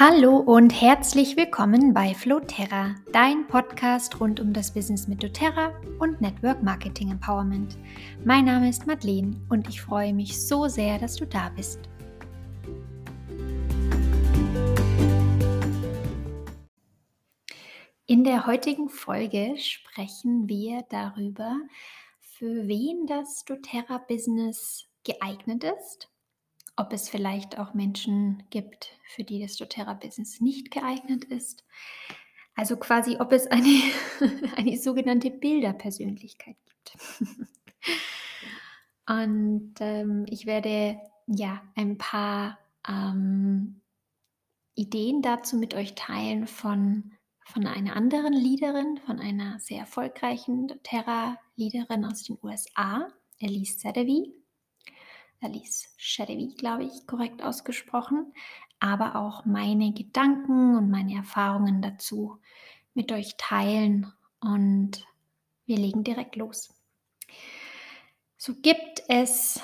Hallo 0.00 0.36
und 0.36 0.70
herzlich 0.70 1.36
willkommen 1.36 1.92
bei 1.92 2.14
Floterra, 2.14 2.94
dein 3.10 3.48
Podcast 3.48 4.20
rund 4.20 4.38
um 4.38 4.52
das 4.52 4.72
Business 4.72 5.08
mit 5.08 5.24
doTERRA 5.24 5.72
und 5.98 6.20
Network 6.20 6.62
Marketing 6.62 7.10
Empowerment. 7.10 7.76
Mein 8.24 8.44
Name 8.44 8.68
ist 8.68 8.86
Madeleine 8.86 9.34
und 9.48 9.68
ich 9.68 9.80
freue 9.80 10.14
mich 10.14 10.40
so 10.40 10.68
sehr, 10.68 11.00
dass 11.00 11.16
du 11.16 11.26
da 11.26 11.48
bist. 11.48 11.80
In 18.06 18.22
der 18.22 18.46
heutigen 18.46 18.90
Folge 18.90 19.56
sprechen 19.58 20.48
wir 20.48 20.84
darüber, 20.90 21.58
für 22.20 22.68
wen 22.68 23.08
das 23.08 23.44
doTERRA-Business 23.46 24.86
geeignet 25.02 25.64
ist 25.64 26.08
ob 26.78 26.92
es 26.92 27.08
vielleicht 27.08 27.58
auch 27.58 27.74
Menschen 27.74 28.44
gibt, 28.50 28.92
für 29.04 29.24
die 29.24 29.40
das 29.40 29.56
doTERRA-Business 29.56 30.40
nicht 30.40 30.70
geeignet 30.70 31.24
ist. 31.24 31.64
Also 32.54 32.76
quasi, 32.76 33.16
ob 33.18 33.32
es 33.32 33.46
eine, 33.48 33.82
eine 34.56 34.76
sogenannte 34.78 35.30
Bilderpersönlichkeit 35.30 36.56
gibt. 36.64 36.96
Und 39.08 39.74
ähm, 39.80 40.26
ich 40.28 40.46
werde 40.46 41.00
ja 41.26 41.62
ein 41.74 41.98
paar 41.98 42.58
ähm, 42.86 43.80
Ideen 44.74 45.20
dazu 45.22 45.56
mit 45.56 45.74
euch 45.74 45.94
teilen 45.96 46.46
von, 46.46 47.12
von 47.44 47.66
einer 47.66 47.96
anderen 47.96 48.32
Leaderin, 48.32 49.00
von 49.04 49.18
einer 49.18 49.58
sehr 49.58 49.80
erfolgreichen 49.80 50.68
doTERRA-Leaderin 50.68 52.04
aus 52.04 52.22
den 52.22 52.38
USA, 52.42 53.08
Elise 53.40 53.80
Sadovey. 53.80 54.37
Alice 55.40 55.88
Chedevi, 55.96 56.54
glaube 56.56 56.84
ich, 56.84 57.06
korrekt 57.06 57.42
ausgesprochen, 57.42 58.32
aber 58.80 59.16
auch 59.16 59.44
meine 59.44 59.92
Gedanken 59.92 60.76
und 60.76 60.90
meine 60.90 61.14
Erfahrungen 61.14 61.82
dazu 61.82 62.38
mit 62.94 63.12
euch 63.12 63.36
teilen 63.36 64.12
und 64.40 65.06
wir 65.66 65.76
legen 65.76 66.02
direkt 66.04 66.36
los. 66.36 66.74
So 68.36 68.54
gibt 68.54 69.02
es 69.08 69.60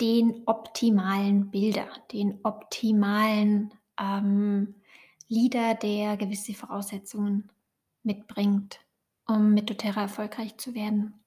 den 0.00 0.42
optimalen 0.46 1.50
Bilder, 1.50 1.88
den 2.12 2.40
optimalen 2.42 3.72
ähm, 3.98 4.74
Leader, 5.28 5.74
der 5.74 6.16
gewisse 6.16 6.54
Voraussetzungen 6.54 7.50
mitbringt, 8.02 8.80
um 9.26 9.54
mit 9.54 9.70
doTERRA 9.70 10.02
erfolgreich 10.02 10.56
zu 10.58 10.74
werden. 10.74 11.24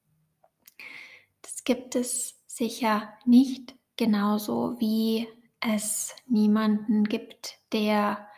Das 1.42 1.64
gibt 1.64 1.96
es 1.96 2.37
sicher 2.58 3.14
nicht 3.24 3.76
genauso 3.96 4.76
wie 4.78 5.28
es 5.60 6.14
niemanden 6.26 7.04
gibt, 7.04 7.58
der 7.72 8.28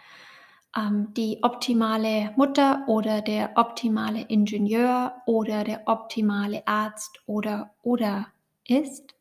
ähm, 0.77 1.13
die 1.17 1.39
optimale 1.43 2.33
Mutter 2.37 2.85
oder 2.87 3.23
der 3.23 3.53
optimale 3.57 4.23
Ingenieur 4.23 5.15
oder 5.27 5.65
der 5.65 5.83
optimale 5.87 6.67
Arzt 6.67 7.21
oder 7.27 7.75
oder 7.83 8.29
ist. 8.69 9.15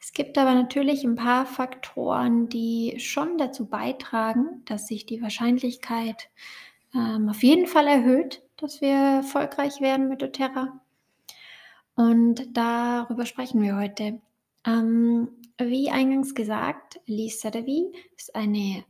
Es 0.00 0.12
gibt 0.12 0.38
aber 0.38 0.54
natürlich 0.54 1.04
ein 1.04 1.16
paar 1.16 1.44
Faktoren, 1.44 2.48
die 2.48 3.00
schon 3.00 3.36
dazu 3.36 3.66
beitragen, 3.66 4.62
dass 4.66 4.86
sich 4.86 5.06
die 5.06 5.20
Wahrscheinlichkeit 5.20 6.28
ähm, 6.94 7.28
auf 7.28 7.42
jeden 7.42 7.66
Fall 7.66 7.88
erhöht, 7.88 8.42
dass 8.56 8.80
wir 8.80 8.94
erfolgreich 8.94 9.80
werden 9.80 10.08
mit 10.08 10.22
doTERRA. 10.22 10.80
Und 11.98 12.56
darüber 12.56 13.26
sprechen 13.26 13.60
wir 13.60 13.76
heute. 13.76 14.20
Ähm, 14.64 15.30
wie 15.60 15.90
eingangs 15.90 16.32
gesagt, 16.32 17.00
Lee 17.06 17.28
Sadovey 17.28 17.92
ist 18.16 18.36
eine 18.36 18.84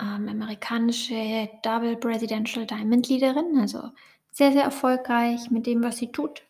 ähm, 0.00 0.28
amerikanische 0.28 1.50
Double 1.62 1.94
Presidential 1.96 2.64
Diamond 2.64 3.06
Leaderin, 3.10 3.58
also 3.58 3.90
sehr, 4.30 4.52
sehr 4.52 4.62
erfolgreich 4.62 5.50
mit 5.50 5.66
dem, 5.66 5.82
was 5.82 5.98
sie 5.98 6.10
tut. 6.10 6.42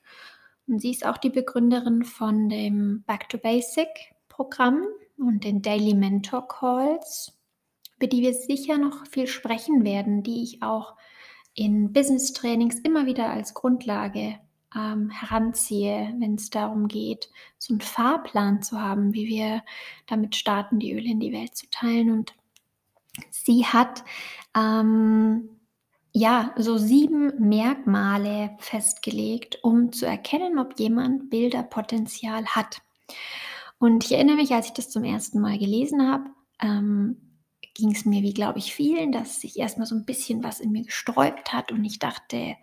Und 0.69 0.81
sie 0.81 0.93
ist 0.93 1.05
auch 1.05 1.19
die 1.19 1.31
Begründerin 1.31 2.05
von 2.05 2.49
dem 2.49 3.03
Back 3.09 3.29
to 3.29 3.37
Basic 3.37 3.89
Programm 4.29 4.85
und 5.19 5.43
den 5.43 5.63
Daily 5.63 5.95
Mentor 5.95 6.47
Calls, 6.47 7.37
über 7.97 8.07
die 8.07 8.23
wir 8.23 8.35
sicher 8.35 8.79
noch 8.79 9.05
viel 9.09 9.27
sprechen 9.27 9.85
werden, 9.85 10.23
die 10.23 10.45
ich 10.45 10.63
auch 10.63 10.95
in 11.55 11.93
Business 11.93 12.33
Trainings 12.33 12.79
immer 12.79 13.07
wieder 13.07 13.31
als 13.31 13.53
Grundlage 13.53 14.39
ähm, 14.75 15.11
heranziehe, 15.11 16.15
wenn 16.19 16.35
es 16.35 16.51
darum 16.51 16.89
geht, 16.89 17.31
so 17.59 17.75
einen 17.75 17.81
Fahrplan 17.81 18.63
zu 18.63 18.81
haben, 18.81 19.15
wie 19.15 19.27
wir 19.27 19.63
damit 20.07 20.37
starten, 20.37 20.79
die 20.79 20.93
Öle 20.93 21.11
in 21.11 21.21
die 21.21 21.33
Welt 21.33 21.57
zu 21.57 21.69
teilen. 21.71 22.11
Und 22.11 22.35
sie 23.31 23.67
hat 23.67 24.05
ähm, 24.57 25.49
ja 26.13 26.53
so 26.57 26.79
sieben 26.79 27.33
Merkmale 27.39 28.57
festgelegt, 28.59 29.59
um 29.63 29.93
zu 29.93 30.07
erkennen, 30.07 30.59
ob 30.59 30.79
jemand 30.79 31.31
Bilderpotenzial 31.31 32.47
hat. 32.47 32.83
Und 33.79 34.05
ich 34.05 34.13
erinnere 34.13 34.37
mich, 34.37 34.53
als 34.53 34.67
ich 34.67 34.73
das 34.73 34.91
zum 34.91 35.05
ersten 35.05 35.41
Mal 35.41 35.59
gelesen 35.59 36.11
habe, 36.11 36.25
ähm, 36.61 37.25
ging 37.75 37.91
es 37.91 38.05
mir, 38.05 38.23
wie 38.23 38.33
glaube 38.33 38.61
ich 38.61 38.73
vielen, 38.73 39.13
dass 39.13 39.41
sich 39.41 39.59
erstmal 39.59 39.87
so 39.87 39.95
ein 39.97 40.05
bisschen 40.05 40.45
was 40.45 40.61
in 40.61 40.71
mir 40.71 40.85
gesträubt 40.85 41.53
hat 41.53 41.73
und 41.73 41.85
ich 41.85 41.99
dachte, 41.99 42.57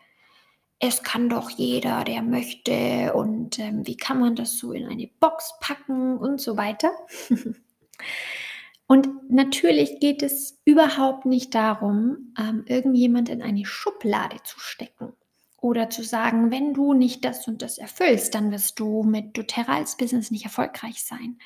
es 0.81 1.03
kann 1.03 1.29
doch 1.29 1.51
jeder, 1.51 2.03
der 2.03 2.23
möchte 2.23 3.13
und 3.13 3.59
ähm, 3.59 3.85
wie 3.85 3.95
kann 3.95 4.19
man 4.19 4.35
das 4.35 4.57
so 4.57 4.73
in 4.73 4.87
eine 4.87 5.07
Box 5.19 5.53
packen 5.61 6.17
und 6.17 6.41
so 6.41 6.57
weiter. 6.57 6.91
und 8.87 9.29
natürlich 9.29 9.99
geht 9.99 10.23
es 10.23 10.59
überhaupt 10.65 11.27
nicht 11.27 11.53
darum, 11.53 12.33
ähm, 12.37 12.65
irgendjemand 12.67 13.29
in 13.29 13.43
eine 13.43 13.63
Schublade 13.63 14.37
zu 14.43 14.59
stecken 14.59 15.13
oder 15.57 15.91
zu 15.91 16.03
sagen, 16.03 16.49
wenn 16.49 16.73
du 16.73 16.93
nicht 16.93 17.23
das 17.23 17.47
und 17.47 17.61
das 17.61 17.77
erfüllst, 17.77 18.33
dann 18.33 18.51
wirst 18.51 18.79
du 18.79 19.03
mit 19.03 19.37
doTERRA 19.37 19.75
als 19.75 19.97
Business 19.97 20.31
nicht 20.31 20.45
erfolgreich 20.45 21.03
sein. 21.03 21.37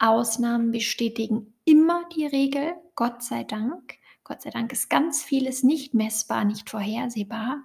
Ausnahmen 0.00 0.72
bestätigen 0.72 1.54
immer 1.64 2.08
die 2.16 2.26
Regel, 2.26 2.74
Gott 2.96 3.22
sei 3.22 3.44
Dank. 3.44 3.94
Gott 4.24 4.42
sei 4.42 4.50
Dank 4.50 4.72
ist 4.72 4.90
ganz 4.90 5.22
vieles 5.22 5.62
nicht 5.62 5.94
messbar, 5.94 6.44
nicht 6.44 6.70
vorhersehbar. 6.70 7.62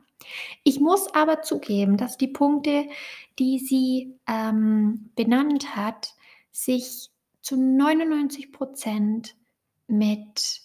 Ich 0.63 0.79
muss 0.79 1.13
aber 1.13 1.41
zugeben, 1.41 1.97
dass 1.97 2.17
die 2.17 2.27
Punkte, 2.27 2.87
die 3.39 3.59
sie 3.59 4.17
ähm, 4.27 5.11
benannt 5.15 5.75
hat, 5.75 6.13
sich 6.51 7.09
zu 7.41 7.57
99 7.57 8.51
Prozent 8.51 9.35
mit 9.87 10.61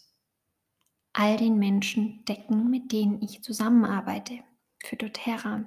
all 1.12 1.37
den 1.37 1.59
Menschen 1.59 2.25
decken, 2.26 2.71
mit 2.71 2.93
denen 2.93 3.21
ich 3.22 3.43
zusammenarbeite 3.43 4.38
für 4.84 4.97
doTERRA. 4.97 5.65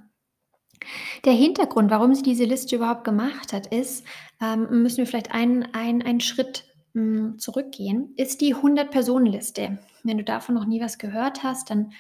Der 1.26 1.34
Hintergrund, 1.34 1.92
warum 1.92 2.14
sie 2.14 2.24
diese 2.24 2.46
Liste 2.46 2.76
überhaupt 2.76 3.04
gemacht 3.04 3.54
hat, 3.54 3.68
ist, 3.68 4.06
ähm, 4.42 4.82
müssen 4.82 4.98
wir 4.98 5.08
vielleicht 5.08 5.32
einen, 5.32 5.64
einen, 5.74 6.02
einen 6.02 6.20
Schritt 6.20 6.66
mh, 6.94 7.02
hm, 7.02 7.40
zurückgehen, 7.40 8.14
ist 8.18 8.42
die 8.42 8.56
100-Personen-Liste. 8.56 9.80
Wenn 10.04 10.18
du 10.18 10.24
davon 10.24 10.56
noch 10.56 10.66
nie 10.66 10.82
was 10.82 10.98
gehört 10.98 11.44
hast, 11.44 11.70
dann 11.70 11.94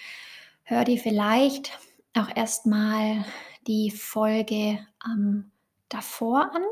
hör 0.64 0.84
dir 0.84 0.98
vielleicht 0.98 1.78
auch 2.16 2.30
erstmal 2.36 3.26
die 3.68 3.92
Folge 3.92 4.80
ähm, 5.06 5.52
davor 5.90 6.52
an, 6.54 6.64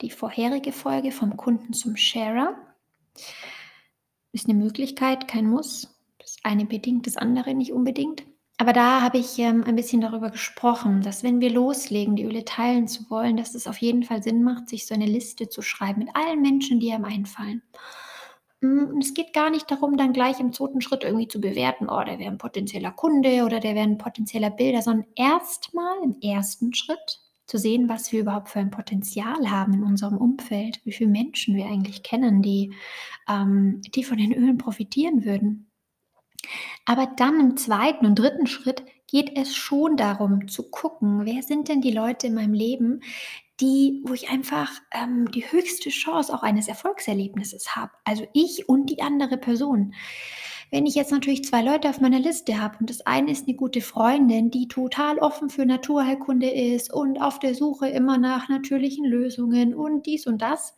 die 0.00 0.10
vorherige 0.10 0.72
Folge 0.72 1.10
vom 1.10 1.36
Kunden 1.36 1.72
zum 1.72 1.96
Sharer. 1.96 2.56
Ist 4.32 4.48
eine 4.48 4.58
Möglichkeit, 4.58 5.28
kein 5.28 5.48
Muss. 5.48 5.98
Das 6.18 6.36
eine 6.42 6.66
bedingt 6.66 7.06
das 7.06 7.16
andere 7.16 7.54
nicht 7.54 7.72
unbedingt. 7.72 8.24
Aber 8.60 8.72
da 8.72 9.02
habe 9.02 9.18
ich 9.18 9.38
ähm, 9.38 9.62
ein 9.64 9.76
bisschen 9.76 10.00
darüber 10.00 10.30
gesprochen, 10.30 11.00
dass 11.02 11.22
wenn 11.22 11.40
wir 11.40 11.50
loslegen, 11.50 12.16
die 12.16 12.24
Öle 12.24 12.44
teilen 12.44 12.88
zu 12.88 13.08
wollen, 13.08 13.36
dass 13.36 13.54
es 13.54 13.68
auf 13.68 13.78
jeden 13.78 14.02
Fall 14.02 14.22
Sinn 14.22 14.42
macht, 14.42 14.68
sich 14.68 14.86
so 14.86 14.94
eine 14.94 15.06
Liste 15.06 15.48
zu 15.48 15.62
schreiben 15.62 16.00
mit 16.00 16.16
allen 16.16 16.42
Menschen, 16.42 16.80
die 16.80 16.92
einem 16.92 17.04
einfallen. 17.04 17.62
Hm, 18.60 18.88
und 18.94 19.04
es 19.04 19.14
geht 19.14 19.32
gar 19.32 19.50
nicht 19.50 19.70
darum, 19.70 19.96
dann 19.96 20.12
gleich 20.12 20.40
im 20.40 20.52
zweiten 20.52 20.80
Schritt 20.80 21.04
irgendwie 21.04 21.28
zu 21.28 21.40
bewerten, 21.40 21.88
oh, 21.88 22.02
der 22.04 22.18
wäre 22.18 22.30
ein 22.30 22.38
potenzieller 22.38 22.90
Kunde 22.90 23.44
oder 23.44 23.60
der 23.60 23.74
wäre 23.74 23.86
ein 23.86 23.98
potenzieller 23.98 24.50
Bilder, 24.50 24.82
sondern 24.82 25.06
erstmal 25.14 26.02
im 26.02 26.16
ersten 26.20 26.74
Schritt 26.74 27.20
zu 27.46 27.56
sehen, 27.56 27.88
was 27.88 28.12
wir 28.12 28.20
überhaupt 28.20 28.50
für 28.50 28.58
ein 28.58 28.70
Potenzial 28.70 29.50
haben 29.50 29.74
in 29.74 29.82
unserem 29.82 30.18
Umfeld, 30.18 30.80
wie 30.84 30.92
viele 30.92 31.10
Menschen 31.10 31.56
wir 31.56 31.66
eigentlich 31.66 32.02
kennen, 32.02 32.42
die, 32.42 32.74
ähm, 33.28 33.80
die 33.94 34.04
von 34.04 34.18
den 34.18 34.34
Ölen 34.34 34.58
profitieren 34.58 35.24
würden. 35.24 35.70
Aber 36.84 37.06
dann 37.06 37.40
im 37.40 37.56
zweiten 37.56 38.06
und 38.06 38.18
dritten 38.18 38.46
Schritt 38.46 38.84
geht 39.06 39.38
es 39.38 39.56
schon 39.56 39.96
darum 39.96 40.48
zu 40.48 40.70
gucken, 40.70 41.24
wer 41.24 41.42
sind 41.42 41.68
denn 41.68 41.80
die 41.80 41.92
Leute 41.92 42.26
in 42.26 42.34
meinem 42.34 42.54
Leben, 42.54 43.00
die, 43.60 44.02
wo 44.04 44.14
ich 44.14 44.30
einfach 44.30 44.70
ähm, 44.92 45.30
die 45.30 45.50
höchste 45.50 45.90
Chance 45.90 46.32
auch 46.32 46.42
eines 46.42 46.68
Erfolgserlebnisses 46.68 47.74
habe. 47.74 47.92
Also 48.04 48.26
ich 48.32 48.68
und 48.68 48.86
die 48.86 49.02
andere 49.02 49.36
Person. 49.36 49.94
Wenn 50.70 50.86
ich 50.86 50.94
jetzt 50.94 51.12
natürlich 51.12 51.44
zwei 51.44 51.62
Leute 51.62 51.88
auf 51.88 52.00
meiner 52.00 52.18
Liste 52.18 52.60
habe 52.60 52.76
und 52.78 52.90
das 52.90 53.00
eine 53.06 53.32
ist 53.32 53.46
eine 53.48 53.56
gute 53.56 53.80
Freundin, 53.80 54.50
die 54.50 54.68
total 54.68 55.18
offen 55.18 55.48
für 55.48 55.64
Naturheilkunde 55.64 56.50
ist 56.50 56.92
und 56.92 57.20
auf 57.20 57.38
der 57.38 57.54
Suche 57.54 57.88
immer 57.88 58.18
nach 58.18 58.48
natürlichen 58.48 59.06
Lösungen 59.06 59.74
und 59.74 60.04
dies 60.04 60.26
und 60.26 60.42
das. 60.42 60.76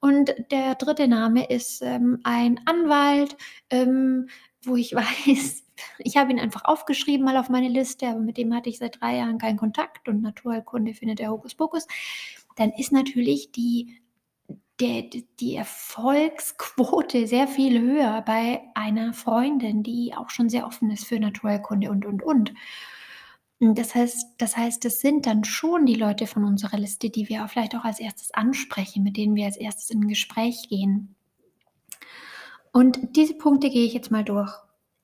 Und 0.00 0.34
der 0.50 0.74
dritte 0.74 1.08
Name 1.08 1.48
ist 1.48 1.82
ähm, 1.82 2.18
ein 2.24 2.60
Anwalt, 2.66 3.36
ähm, 3.70 4.28
wo 4.62 4.76
ich 4.76 4.94
weiß, 4.94 5.64
ich 5.98 6.16
habe 6.16 6.30
ihn 6.30 6.40
einfach 6.40 6.64
aufgeschrieben 6.64 7.24
mal 7.24 7.36
auf 7.36 7.48
meine 7.48 7.68
Liste, 7.68 8.08
aber 8.08 8.20
mit 8.20 8.36
dem 8.36 8.54
hatte 8.54 8.68
ich 8.68 8.78
seit 8.78 9.00
drei 9.00 9.16
Jahren 9.16 9.38
keinen 9.38 9.56
Kontakt 9.56 10.08
und 10.08 10.22
Naturheilkunde 10.22 10.94
findet 10.94 11.18
der 11.18 11.30
Hokuspokus. 11.30 11.86
Dann 12.56 12.70
ist 12.70 12.92
natürlich 12.92 13.52
die, 13.52 14.00
der, 14.80 15.04
die 15.40 15.54
Erfolgsquote 15.54 17.26
sehr 17.26 17.48
viel 17.48 17.80
höher 17.80 18.22
bei 18.22 18.62
einer 18.74 19.12
Freundin, 19.12 19.82
die 19.82 20.14
auch 20.16 20.30
schon 20.30 20.48
sehr 20.48 20.66
offen 20.66 20.90
ist 20.90 21.06
für 21.06 21.18
Naturheilkunde 21.18 21.90
und, 21.90 22.06
und, 22.06 22.22
und. 22.22 22.54
Das 23.60 23.94
heißt, 23.96 24.34
das 24.38 24.56
heißt, 24.56 24.84
es 24.84 25.00
sind 25.00 25.26
dann 25.26 25.42
schon 25.42 25.84
die 25.84 25.94
Leute 25.94 26.28
von 26.28 26.44
unserer 26.44 26.78
Liste, 26.78 27.10
die 27.10 27.28
wir 27.28 27.48
vielleicht 27.48 27.74
auch 27.74 27.84
als 27.84 27.98
erstes 27.98 28.32
ansprechen, 28.32 29.02
mit 29.02 29.16
denen 29.16 29.34
wir 29.34 29.46
als 29.46 29.56
erstes 29.56 29.90
in 29.90 30.04
ein 30.04 30.08
Gespräch 30.08 30.68
gehen. 30.68 31.16
Und 32.72 33.16
diese 33.16 33.34
Punkte 33.34 33.70
gehe 33.70 33.84
ich 33.84 33.94
jetzt 33.94 34.12
mal 34.12 34.24
durch. 34.24 34.52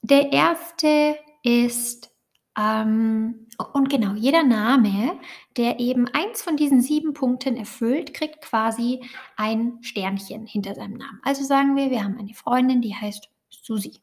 Der 0.06 0.32
erste 0.34 1.16
ist, 1.42 2.10
ähm, 2.58 3.46
und 3.72 3.88
genau, 3.88 4.12
jeder 4.12 4.42
Name, 4.42 5.18
der 5.56 5.80
eben 5.80 6.08
eins 6.08 6.42
von 6.42 6.58
diesen 6.58 6.82
sieben 6.82 7.14
Punkten 7.14 7.56
erfüllt, 7.56 8.12
kriegt 8.12 8.42
quasi 8.42 9.02
ein 9.38 9.78
Sternchen 9.80 10.44
hinter 10.44 10.74
seinem 10.74 10.98
Namen. 10.98 11.20
Also 11.22 11.42
sagen 11.42 11.74
wir, 11.74 11.90
wir 11.90 12.04
haben 12.04 12.18
eine 12.18 12.34
Freundin, 12.34 12.82
die 12.82 12.94
heißt 12.94 13.30
Susi. 13.48 14.02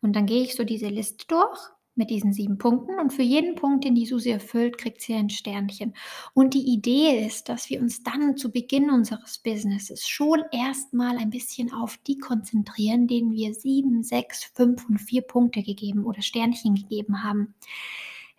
Und 0.00 0.16
dann 0.16 0.26
gehe 0.26 0.42
ich 0.42 0.56
so 0.56 0.64
diese 0.64 0.88
Liste 0.88 1.24
durch 1.28 1.60
mit 1.94 2.10
diesen 2.10 2.32
sieben 2.32 2.58
Punkten 2.58 2.98
und 2.98 3.12
für 3.12 3.22
jeden 3.22 3.54
Punkt, 3.54 3.84
den 3.84 3.94
die 3.94 4.06
Susi 4.06 4.30
erfüllt, 4.30 4.78
kriegt 4.78 5.02
sie 5.02 5.14
ein 5.14 5.28
Sternchen. 5.28 5.94
Und 6.32 6.54
die 6.54 6.72
Idee 6.72 7.26
ist, 7.26 7.48
dass 7.48 7.68
wir 7.68 7.80
uns 7.80 8.02
dann 8.02 8.36
zu 8.36 8.50
Beginn 8.50 8.90
unseres 8.90 9.38
Businesses 9.38 10.08
schon 10.08 10.42
erstmal 10.52 11.18
ein 11.18 11.30
bisschen 11.30 11.72
auf 11.72 11.98
die 11.98 12.18
konzentrieren, 12.18 13.08
denen 13.08 13.32
wir 13.32 13.54
sieben, 13.54 14.02
sechs, 14.02 14.44
fünf 14.44 14.88
und 14.88 14.98
vier 14.98 15.22
Punkte 15.22 15.62
gegeben 15.62 16.04
oder 16.04 16.22
Sternchen 16.22 16.74
gegeben 16.74 17.22
haben. 17.22 17.54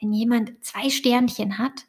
Wenn 0.01 0.13
jemand 0.13 0.63
zwei 0.63 0.89
Sternchen 0.89 1.59
hat, 1.59 1.85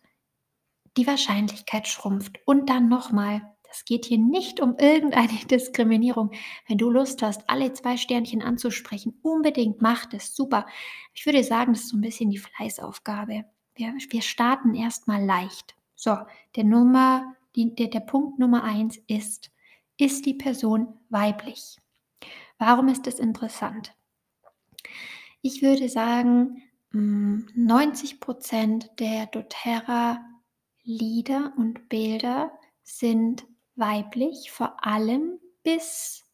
die 0.96 1.06
Wahrscheinlichkeit 1.06 1.88
schrumpft. 1.88 2.40
Und 2.44 2.68
dann 2.68 2.88
nochmal, 2.88 3.53
es 3.74 3.84
geht 3.84 4.04
hier 4.04 4.18
nicht 4.18 4.60
um 4.60 4.76
irgendeine 4.78 5.32
Diskriminierung. 5.50 6.30
Wenn 6.68 6.78
du 6.78 6.90
Lust 6.90 7.22
hast, 7.22 7.48
alle 7.48 7.72
zwei 7.72 7.96
Sternchen 7.96 8.40
anzusprechen, 8.40 9.18
unbedingt 9.22 9.82
mach 9.82 10.06
das. 10.06 10.34
Super. 10.34 10.66
Ich 11.12 11.26
würde 11.26 11.42
sagen, 11.42 11.72
das 11.72 11.82
ist 11.82 11.88
so 11.90 11.96
ein 11.96 12.02
bisschen 12.02 12.30
die 12.30 12.38
Fleißaufgabe. 12.38 13.44
Wir, 13.74 13.94
wir 14.10 14.22
starten 14.22 14.74
erstmal 14.74 15.24
leicht. 15.24 15.74
So, 15.96 16.16
der 16.54 16.64
Nummer, 16.64 17.34
die, 17.56 17.74
der, 17.74 17.88
der 17.88 18.00
Punkt 18.00 18.38
Nummer 18.38 18.62
eins 18.62 18.98
ist, 19.08 19.50
ist 19.98 20.24
die 20.26 20.34
Person 20.34 20.88
weiblich? 21.08 21.78
Warum 22.58 22.88
ist 22.88 23.06
das 23.06 23.18
interessant? 23.18 23.94
Ich 25.42 25.62
würde 25.62 25.88
sagen, 25.88 26.62
90 26.92 28.14
mm, 28.14 28.20
Prozent 28.20 28.90
der 29.00 29.26
doTERRA 29.26 30.24
Lieder 30.84 31.52
und 31.56 31.88
Bilder 31.88 32.52
sind 32.82 33.46
weiblich, 33.76 34.50
vor 34.50 34.84
allem 34.84 35.38
bis 35.62 36.24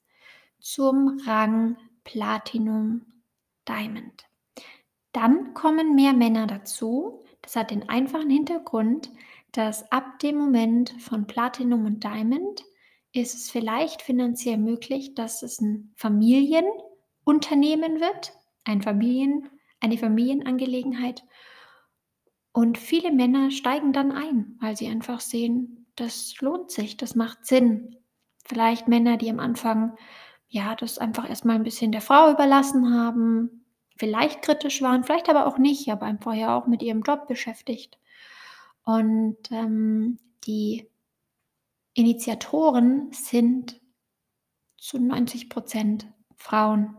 zum 0.59 1.21
Rang 1.25 1.77
Platinum 2.05 3.07
Diamond. 3.69 4.25
Dann 5.13 5.55
kommen 5.55 5.95
mehr 5.95 6.13
Männer 6.13 6.47
dazu. 6.47 7.25
Das 7.43 7.57
hat 7.57 7.71
den 7.71 7.89
einfachen 7.89 8.31
Hintergrund, 8.31 9.11
dass 9.53 9.91
ab 9.91 10.19
dem 10.21 10.37
Moment 10.37 10.95
von 11.01 11.27
Platinum 11.27 11.87
und 11.87 12.05
Diamond 12.05 12.63
ist 13.13 13.35
es 13.35 13.51
vielleicht 13.51 14.03
finanziell 14.03 14.59
möglich, 14.59 15.15
dass 15.15 15.43
es 15.43 15.61
ein 15.61 15.93
Familienunternehmen 15.97 18.01
wird, 18.01 18.33
ein 18.65 18.83
Familien, 18.83 19.49
eine 19.81 19.99
Familienangelegenheit. 19.99 21.25
Und 22.53 22.79
viele 22.79 23.11
Männer 23.11 23.51
steigen 23.51 23.93
dann 23.93 24.13
ein, 24.13 24.57
weil 24.61 24.77
sie 24.77 24.87
einfach 24.87 25.19
sehen, 25.21 25.80
das 26.01 26.41
lohnt 26.41 26.71
sich, 26.71 26.97
das 26.97 27.15
macht 27.15 27.47
Sinn. 27.47 27.97
Vielleicht 28.45 28.89
Männer, 28.89 29.17
die 29.17 29.31
am 29.31 29.39
Anfang 29.39 29.97
ja 30.49 30.75
das 30.75 30.99
einfach 30.99 31.29
erstmal 31.29 31.57
ein 31.57 31.63
bisschen 31.63 31.93
der 31.93 32.01
Frau 32.01 32.31
überlassen 32.33 32.93
haben, 32.93 33.65
vielleicht 33.97 34.43
kritisch 34.43 34.83
waren, 34.83 35.05
vielleicht 35.05 35.29
aber 35.29 35.47
auch 35.47 35.59
nicht, 35.59 35.89
aber 35.91 36.07
einfach 36.07 36.35
ja 36.35 36.57
auch 36.59 36.67
mit 36.67 36.83
ihrem 36.83 37.03
Job 37.03 37.29
beschäftigt. 37.29 37.99
Und 38.83 39.37
ähm, 39.51 40.19
die 40.45 40.89
Initiatoren 41.95 43.13
sind 43.13 43.81
zu 44.79 44.99
90 44.99 45.51
Prozent 45.51 46.09
Frauen. 46.37 46.97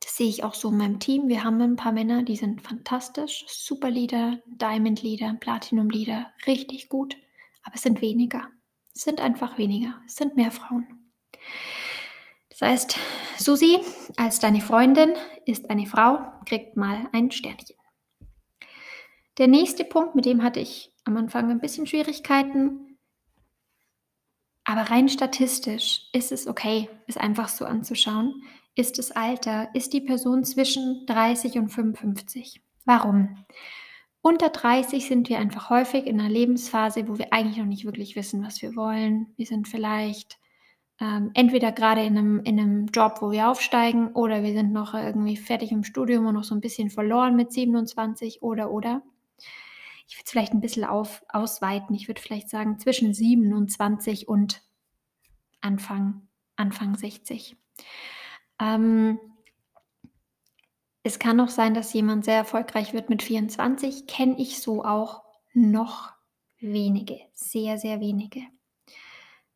Das 0.00 0.16
sehe 0.16 0.28
ich 0.28 0.42
auch 0.42 0.54
so 0.54 0.70
in 0.70 0.78
meinem 0.78 1.00
Team. 1.00 1.28
Wir 1.28 1.44
haben 1.44 1.60
ein 1.60 1.76
paar 1.76 1.92
Männer, 1.92 2.22
die 2.22 2.36
sind 2.36 2.62
fantastisch, 2.62 3.44
super 3.46 3.90
Leader, 3.90 4.38
Diamond 4.46 5.02
Leader, 5.02 5.34
Platinum 5.34 5.90
Leader, 5.90 6.32
richtig 6.46 6.88
gut 6.88 7.16
aber 7.64 7.74
es 7.74 7.82
sind 7.82 8.00
weniger. 8.00 8.48
Es 8.94 9.02
sind 9.02 9.20
einfach 9.20 9.58
weniger. 9.58 10.00
Es 10.06 10.14
sind 10.14 10.36
mehr 10.36 10.50
Frauen. 10.50 11.10
Das 12.50 12.62
heißt, 12.62 12.96
Susi 13.36 13.80
als 14.16 14.38
deine 14.38 14.60
Freundin 14.60 15.14
ist 15.44 15.70
eine 15.70 15.86
Frau, 15.86 16.20
kriegt 16.46 16.76
mal 16.76 17.08
ein 17.12 17.32
Sternchen. 17.32 17.76
Der 19.38 19.48
nächste 19.48 19.84
Punkt, 19.84 20.14
mit 20.14 20.24
dem 20.24 20.44
hatte 20.44 20.60
ich 20.60 20.92
am 21.04 21.16
Anfang 21.16 21.50
ein 21.50 21.60
bisschen 21.60 21.88
Schwierigkeiten, 21.88 22.94
aber 24.64 24.82
rein 24.82 25.08
statistisch 25.08 26.08
ist 26.12 26.32
es 26.32 26.46
okay, 26.46 26.88
es 27.06 27.16
einfach 27.16 27.48
so 27.48 27.64
anzuschauen. 27.64 28.42
Ist 28.76 28.98
das 28.98 29.12
Alter, 29.12 29.74
ist 29.74 29.92
die 29.92 30.00
Person 30.00 30.44
zwischen 30.44 31.04
30 31.06 31.58
und 31.58 31.68
55? 31.68 32.62
Warum? 32.84 33.44
Unter 34.26 34.48
30 34.48 35.06
sind 35.06 35.28
wir 35.28 35.38
einfach 35.38 35.68
häufig 35.68 36.06
in 36.06 36.18
einer 36.18 36.30
Lebensphase, 36.30 37.06
wo 37.08 37.18
wir 37.18 37.30
eigentlich 37.30 37.58
noch 37.58 37.66
nicht 37.66 37.84
wirklich 37.84 38.16
wissen, 38.16 38.42
was 38.42 38.62
wir 38.62 38.74
wollen. 38.74 39.26
Wir 39.36 39.44
sind 39.44 39.68
vielleicht 39.68 40.38
ähm, 40.98 41.30
entweder 41.34 41.72
gerade 41.72 42.02
in 42.02 42.16
einem, 42.16 42.40
in 42.40 42.58
einem 42.58 42.86
Job, 42.86 43.18
wo 43.20 43.32
wir 43.32 43.50
aufsteigen, 43.50 44.14
oder 44.14 44.42
wir 44.42 44.54
sind 44.54 44.72
noch 44.72 44.94
irgendwie 44.94 45.36
fertig 45.36 45.72
im 45.72 45.84
Studium 45.84 46.24
und 46.24 46.36
noch 46.36 46.44
so 46.44 46.54
ein 46.54 46.62
bisschen 46.62 46.88
verloren 46.88 47.36
mit 47.36 47.52
27 47.52 48.42
oder 48.42 48.70
oder. 48.70 49.02
Ich 50.08 50.16
würde 50.16 50.24
es 50.24 50.30
vielleicht 50.30 50.54
ein 50.54 50.62
bisschen 50.62 50.84
auf, 50.84 51.22
ausweiten. 51.28 51.94
Ich 51.94 52.08
würde 52.08 52.22
vielleicht 52.22 52.48
sagen 52.48 52.78
zwischen 52.78 53.12
27 53.12 54.26
und 54.26 54.62
Anfang, 55.60 56.26
Anfang 56.56 56.96
60. 56.96 57.58
Ähm, 58.58 59.18
es 61.04 61.18
kann 61.18 61.38
auch 61.38 61.50
sein, 61.50 61.74
dass 61.74 61.92
jemand 61.92 62.24
sehr 62.24 62.36
erfolgreich 62.36 62.94
wird 62.94 63.10
mit 63.10 63.22
24. 63.22 64.06
Kenne 64.06 64.36
ich 64.38 64.60
so 64.60 64.84
auch 64.84 65.22
noch 65.52 66.12
wenige, 66.58 67.20
sehr, 67.34 67.76
sehr 67.76 68.00
wenige. 68.00 68.40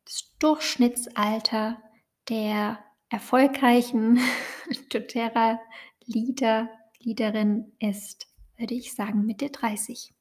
Das 0.05 0.35
Durchschnittsalter 0.37 1.81
der 2.29 2.79
erfolgreichen 3.09 4.19
doTERRA 4.91 5.59
Leader, 6.05 6.69
Leaderin 6.99 7.71
ist, 7.79 8.27
würde 8.57 8.75
ich 8.75 8.93
sagen, 8.93 9.25
Mitte 9.25 9.49
30. 9.49 10.13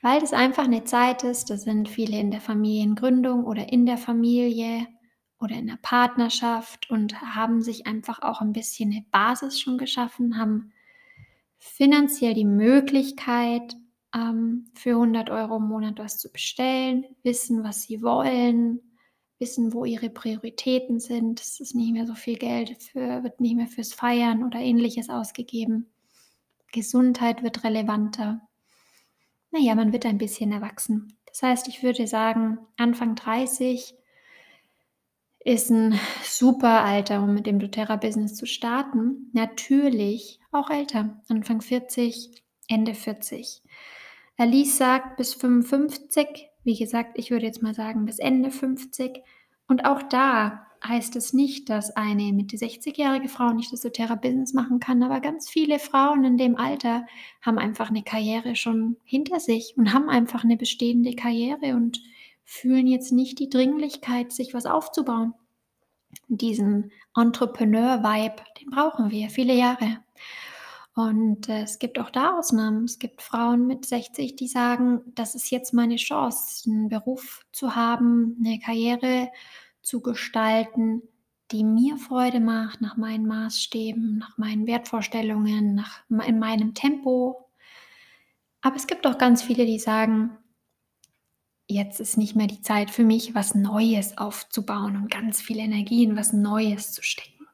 Weil 0.00 0.20
das 0.20 0.32
einfach 0.32 0.64
eine 0.64 0.84
Zeit 0.84 1.22
ist, 1.22 1.50
da 1.50 1.58
sind 1.58 1.88
viele 1.88 2.18
in 2.18 2.30
der 2.30 2.40
Familiengründung 2.40 3.44
oder 3.44 3.70
in 3.70 3.84
der 3.84 3.98
Familie 3.98 4.86
oder 5.40 5.56
in 5.56 5.66
der 5.66 5.78
Partnerschaft 5.82 6.90
und 6.90 7.20
haben 7.20 7.62
sich 7.62 7.86
einfach 7.86 8.22
auch 8.22 8.40
ein 8.40 8.52
bisschen 8.52 8.92
eine 8.92 9.04
Basis 9.10 9.60
schon 9.60 9.78
geschaffen, 9.78 10.38
haben 10.38 10.72
finanziell 11.58 12.34
die 12.34 12.44
Möglichkeit, 12.44 13.76
ähm, 14.14 14.66
für 14.74 14.90
100 14.90 15.30
Euro 15.30 15.56
im 15.56 15.68
Monat 15.68 15.98
was 15.98 16.18
zu 16.18 16.30
bestellen, 16.30 17.04
wissen, 17.22 17.64
was 17.64 17.82
sie 17.82 18.02
wollen, 18.02 18.80
wissen, 19.38 19.72
wo 19.72 19.84
ihre 19.84 20.10
Prioritäten 20.10 21.00
sind. 21.00 21.40
Es 21.40 21.60
ist 21.60 21.74
nicht 21.74 21.92
mehr 21.92 22.06
so 22.06 22.14
viel 22.14 22.36
Geld, 22.36 22.82
für, 22.82 23.22
wird 23.22 23.40
nicht 23.40 23.56
mehr 23.56 23.66
fürs 23.66 23.92
Feiern 23.92 24.44
oder 24.44 24.58
ähnliches 24.58 25.10
ausgegeben. 25.10 25.90
Gesundheit 26.72 27.42
wird 27.42 27.64
relevanter. 27.64 28.40
Naja, 29.50 29.74
man 29.74 29.92
wird 29.92 30.06
ein 30.06 30.18
bisschen 30.18 30.52
erwachsen. 30.52 31.16
Das 31.26 31.42
heißt, 31.42 31.68
ich 31.68 31.82
würde 31.82 32.06
sagen, 32.06 32.58
Anfang 32.76 33.14
30 33.14 33.94
ist 35.44 35.70
ein 35.70 36.00
super 36.22 36.84
Alter, 36.84 37.22
um 37.22 37.34
mit 37.34 37.46
dem 37.46 37.58
doTERRA-Business 37.58 38.34
zu 38.34 38.46
starten. 38.46 39.30
Natürlich 39.32 40.40
auch 40.50 40.70
älter, 40.70 41.20
Anfang 41.28 41.60
40, 41.60 42.42
Ende 42.68 42.94
40. 42.94 43.62
Alice 44.38 44.78
sagt 44.78 45.16
bis 45.18 45.34
55. 45.34 46.48
Wie 46.64 46.78
gesagt, 46.78 47.18
ich 47.18 47.30
würde 47.30 47.44
jetzt 47.44 47.62
mal 47.62 47.74
sagen 47.74 48.06
bis 48.06 48.18
Ende 48.18 48.50
50. 48.50 49.22
Und 49.68 49.84
auch 49.84 50.02
da 50.02 50.66
heißt 50.86 51.16
es 51.16 51.32
nicht, 51.32 51.68
dass 51.68 51.94
eine 51.94 52.32
Mitte 52.32 52.56
60-jährige 52.56 53.28
Frau 53.28 53.52
nicht 53.52 53.72
das 53.72 53.82
doTERRA-Business 53.82 54.54
machen 54.54 54.80
kann, 54.80 55.02
aber 55.02 55.20
ganz 55.20 55.48
viele 55.48 55.78
Frauen 55.78 56.24
in 56.24 56.36
dem 56.36 56.56
Alter 56.56 57.06
haben 57.42 57.58
einfach 57.58 57.90
eine 57.90 58.02
Karriere 58.02 58.56
schon 58.56 58.96
hinter 59.04 59.40
sich 59.40 59.74
und 59.76 59.92
haben 59.92 60.08
einfach 60.08 60.44
eine 60.44 60.56
bestehende 60.56 61.14
Karriere 61.14 61.74
und 61.74 62.02
fühlen 62.44 62.86
jetzt 62.86 63.12
nicht 63.12 63.38
die 63.38 63.48
Dringlichkeit, 63.48 64.32
sich 64.32 64.54
was 64.54 64.66
aufzubauen. 64.66 65.34
Diesen 66.28 66.92
Entrepreneur-Vibe, 67.16 68.42
den 68.60 68.70
brauchen 68.70 69.10
wir 69.10 69.30
viele 69.30 69.54
Jahre. 69.54 69.98
Und 70.94 71.48
äh, 71.48 71.62
es 71.62 71.78
gibt 71.80 71.98
auch 71.98 72.10
da 72.10 72.38
Ausnahmen. 72.38 72.84
Es 72.84 72.98
gibt 72.98 73.20
Frauen 73.20 73.66
mit 73.66 73.84
60, 73.84 74.36
die 74.36 74.46
sagen, 74.46 75.00
das 75.14 75.34
ist 75.34 75.50
jetzt 75.50 75.74
meine 75.74 75.96
Chance, 75.96 76.70
einen 76.70 76.88
Beruf 76.88 77.44
zu 77.52 77.74
haben, 77.74 78.36
eine 78.44 78.60
Karriere 78.60 79.30
zu 79.82 80.00
gestalten, 80.00 81.02
die 81.50 81.64
mir 81.64 81.96
Freude 81.98 82.40
macht, 82.40 82.80
nach 82.80 82.96
meinen 82.96 83.26
Maßstäben, 83.26 84.18
nach 84.18 84.38
meinen 84.38 84.66
Wertvorstellungen, 84.66 85.74
nach 85.74 86.04
in 86.26 86.38
meinem 86.38 86.74
Tempo. 86.74 87.48
Aber 88.62 88.76
es 88.76 88.86
gibt 88.86 89.06
auch 89.06 89.18
ganz 89.18 89.42
viele, 89.42 89.66
die 89.66 89.78
sagen, 89.78 90.36
jetzt 91.66 92.00
ist 92.00 92.16
nicht 92.16 92.36
mehr 92.36 92.46
die 92.46 92.60
Zeit 92.60 92.90
für 92.90 93.04
mich, 93.04 93.34
was 93.34 93.54
Neues 93.54 94.18
aufzubauen 94.18 94.96
und 94.96 95.10
ganz 95.10 95.40
viel 95.40 95.58
Energie 95.58 96.04
in 96.04 96.16
was 96.16 96.32
Neues 96.32 96.92
zu 96.92 97.02
stecken. 97.02 97.46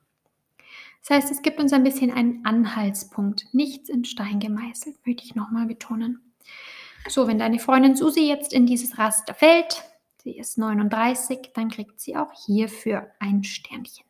Das 1.00 1.16
heißt, 1.16 1.30
es 1.32 1.42
gibt 1.42 1.60
uns 1.60 1.72
ein 1.72 1.84
bisschen 1.84 2.10
einen 2.10 2.44
Anhaltspunkt, 2.44 3.46
nichts 3.52 3.88
in 3.88 4.04
Stein 4.04 4.38
gemeißelt, 4.38 5.04
möchte 5.06 5.24
ich 5.24 5.34
nochmal 5.34 5.66
betonen. 5.66 6.20
So, 7.08 7.26
wenn 7.26 7.38
deine 7.38 7.58
Freundin 7.58 7.96
Susi 7.96 8.28
jetzt 8.28 8.52
in 8.52 8.66
dieses 8.66 8.98
Raster 8.98 9.34
fällt, 9.34 9.82
sie 10.22 10.36
ist 10.36 10.58
39, 10.58 11.50
dann 11.54 11.70
kriegt 11.70 12.00
sie 12.00 12.16
auch 12.16 12.30
hierfür 12.46 13.10
ein 13.18 13.42
Sternchen. 13.44 14.04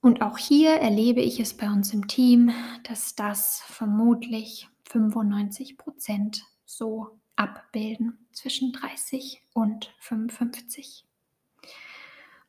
Und 0.00 0.22
auch 0.22 0.38
hier 0.38 0.70
erlebe 0.70 1.20
ich 1.20 1.40
es 1.40 1.54
bei 1.54 1.66
uns 1.66 1.92
im 1.92 2.06
Team, 2.08 2.52
dass 2.84 3.14
das 3.14 3.62
vermutlich 3.66 4.68
95 4.84 5.76
Prozent 5.76 6.44
so 6.64 7.17
abbilden 7.38 8.26
zwischen 8.32 8.72
30 8.72 9.42
und 9.54 9.94
55. 10.00 11.04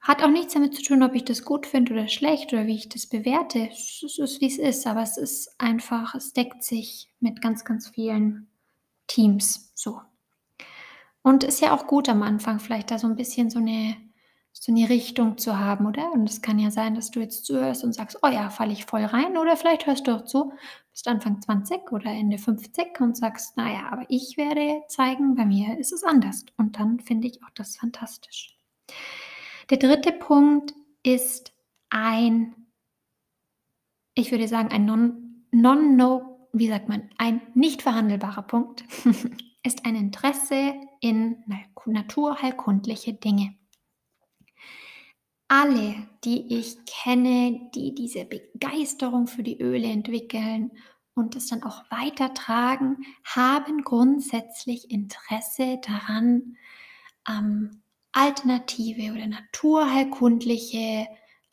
Hat 0.01 0.23
auch 0.23 0.29
nichts 0.29 0.53
damit 0.53 0.75
zu 0.75 0.81
tun, 0.81 1.03
ob 1.03 1.13
ich 1.13 1.25
das 1.25 1.43
gut 1.43 1.67
finde 1.67 1.93
oder 1.93 2.07
schlecht 2.07 2.53
oder 2.53 2.65
wie 2.65 2.75
ich 2.75 2.89
das 2.89 3.07
bewerte. 3.07 3.69
Es 3.69 4.01
ist, 4.01 4.41
wie 4.41 4.47
es 4.47 4.57
ist, 4.57 4.87
aber 4.87 5.03
es 5.03 5.17
ist 5.17 5.59
einfach, 5.59 6.15
es 6.15 6.33
deckt 6.33 6.63
sich 6.63 7.11
mit 7.19 7.41
ganz, 7.41 7.65
ganz 7.65 7.89
vielen 7.89 8.47
Teams 9.07 9.71
so. 9.75 10.01
Und 11.21 11.43
ist 11.43 11.59
ja 11.59 11.75
auch 11.75 11.85
gut 11.85 12.07
am 12.07 12.23
Anfang, 12.23 12.59
vielleicht 12.59 12.91
da 12.91 12.97
so 12.97 13.07
ein 13.07 13.17
bisschen 13.17 13.49
so 13.49 13.59
eine, 13.59 13.97
so 14.59 14.73
eine 14.73 14.89
Richtung 14.89 15.37
zu 15.37 15.57
haben, 15.57 15.85
oder? 15.85 16.11
Und 16.11 16.29
es 16.29 16.41
kann 16.41 16.59
ja 16.59 16.69
sein, 16.69 16.93
dass 16.93 17.11
du 17.11 17.21
jetzt 17.21 17.45
zuhörst 17.45 17.85
und 17.85 17.93
sagst, 17.93 18.19
oh 18.21 18.27
ja, 18.27 18.49
falle 18.49 18.73
ich 18.73 18.85
voll 18.85 19.05
rein. 19.05 19.37
Oder 19.37 19.55
vielleicht 19.55 19.87
hörst 19.87 20.05
du 20.05 20.11
auch 20.11 20.25
zu, 20.25 20.51
bist 20.91 21.07
Anfang 21.07 21.41
20 21.41 21.93
oder 21.93 22.07
Ende 22.11 22.37
50 22.37 22.99
und 22.99 23.15
sagst, 23.15 23.55
naja, 23.55 23.87
aber 23.89 24.05
ich 24.09 24.35
werde 24.35 24.81
zeigen, 24.89 25.35
bei 25.35 25.45
mir 25.45 25.79
ist 25.79 25.93
es 25.93 26.03
anders. 26.03 26.45
Und 26.57 26.77
dann 26.77 26.99
finde 26.99 27.27
ich 27.27 27.41
auch 27.41 27.49
das 27.55 27.77
fantastisch. 27.77 28.57
Der 29.69 29.77
dritte 29.77 30.11
Punkt 30.11 30.73
ist 31.03 31.53
ein, 31.89 32.53
ich 34.13 34.31
würde 34.31 34.49
sagen, 34.49 34.69
ein 34.73 34.85
non-no, 35.51 36.49
wie 36.51 36.67
sagt 36.67 36.89
man, 36.89 37.09
ein 37.17 37.41
nicht 37.53 37.81
verhandelbarer 37.81 38.41
Punkt 38.41 38.83
ist 39.63 39.85
ein 39.85 39.95
Interesse 39.95 40.73
in 40.99 41.45
naturheilkundliche 41.85 43.13
Dinge. 43.13 43.55
Alle, 45.51 46.07
die 46.23 46.59
ich 46.59 46.77
kenne, 46.85 47.71
die 47.73 47.95
diese 47.95 48.23
Begeisterung 48.23 49.25
für 49.25 49.41
die 49.41 49.59
Öle 49.59 49.87
entwickeln 49.87 50.71
und 51.15 51.35
es 51.35 51.47
dann 51.47 51.63
auch 51.63 51.83
weitertragen, 51.89 52.97
haben 53.23 53.83
grundsätzlich 53.83 54.91
Interesse 54.91 55.79
daran, 55.81 56.55
ähm, 57.27 57.81
alternative 58.11 59.11
oder 59.11 59.25
naturheilkundliche 59.25 61.07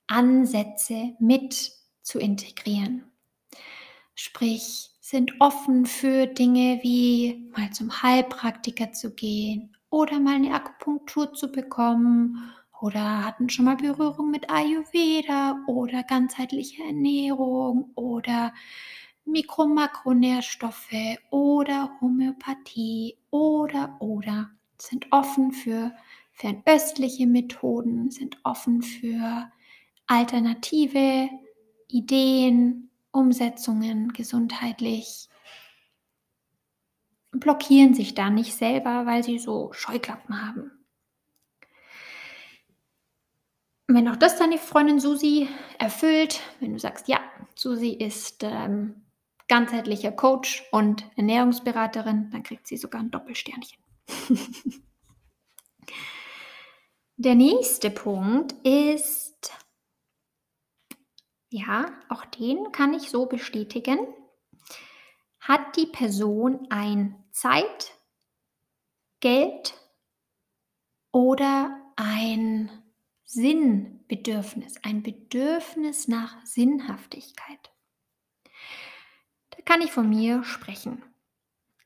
Ansätze 0.08 1.14
mit 1.18 1.72
zu 2.02 2.18
integrieren. 2.18 3.04
Sprich, 4.14 4.90
sind 5.00 5.40
offen 5.40 5.86
für 5.86 6.26
Dinge 6.26 6.80
wie 6.82 7.50
mal 7.56 7.70
zum 7.70 8.02
Heilpraktiker 8.02 8.92
zu 8.92 9.14
gehen 9.14 9.74
oder 9.88 10.20
mal 10.20 10.34
eine 10.34 10.52
Akupunktur 10.52 11.32
zu 11.32 11.50
bekommen 11.50 12.52
oder 12.80 13.24
hatten 13.24 13.48
schon 13.48 13.64
mal 13.64 13.76
Berührung 13.76 14.30
mit 14.30 14.50
Ayurveda 14.50 15.60
oder 15.66 16.02
ganzheitliche 16.02 16.82
Ernährung 16.82 17.90
oder 17.94 18.52
Mikro-Makronährstoffe 19.24 21.18
oder 21.30 21.90
Homöopathie 22.00 23.16
oder 23.30 23.96
oder 24.00 24.50
sind 24.78 25.06
offen 25.10 25.52
für 25.52 25.92
fernöstliche 26.32 27.26
Methoden, 27.26 28.10
sind 28.10 28.38
offen 28.44 28.82
für 28.82 29.50
alternative 30.06 31.28
Ideen, 31.88 32.90
Umsetzungen 33.10 34.12
gesundheitlich, 34.12 35.28
blockieren 37.32 37.94
sich 37.94 38.14
da 38.14 38.30
nicht 38.30 38.54
selber, 38.54 39.06
weil 39.06 39.22
sie 39.22 39.38
so 39.38 39.72
Scheuklappen 39.72 40.46
haben. 40.46 40.70
Wenn 43.88 44.08
auch 44.08 44.16
das 44.16 44.36
deine 44.36 44.58
Freundin 44.58 44.98
Susi 44.98 45.48
erfüllt, 45.78 46.40
wenn 46.58 46.72
du 46.72 46.78
sagst, 46.78 47.06
ja, 47.06 47.20
Susi 47.54 47.90
ist 47.90 48.42
ähm, 48.42 49.06
ganzheitlicher 49.46 50.10
Coach 50.10 50.64
und 50.72 51.04
Ernährungsberaterin, 51.16 52.30
dann 52.30 52.42
kriegt 52.42 52.66
sie 52.66 52.76
sogar 52.76 53.00
ein 53.00 53.12
Doppelsternchen. 53.12 53.78
Der 57.18 57.34
nächste 57.34 57.90
Punkt 57.90 58.52
ist, 58.66 59.52
ja, 61.48 61.98
auch 62.08 62.26
den 62.26 62.72
kann 62.72 62.92
ich 62.92 63.08
so 63.08 63.26
bestätigen. 63.26 63.98
Hat 65.40 65.76
die 65.76 65.86
Person 65.86 66.66
ein 66.70 67.24
Zeit, 67.30 67.94
Geld 69.20 69.74
oder 71.12 71.80
ein 71.96 72.70
Sinnbedürfnis, 73.28 74.76
ein 74.84 75.02
Bedürfnis 75.02 76.06
nach 76.06 76.46
Sinnhaftigkeit? 76.46 77.72
Da 79.50 79.58
kann 79.64 79.82
ich 79.82 79.90
von 79.90 80.08
mir 80.08 80.44
sprechen. 80.44 81.02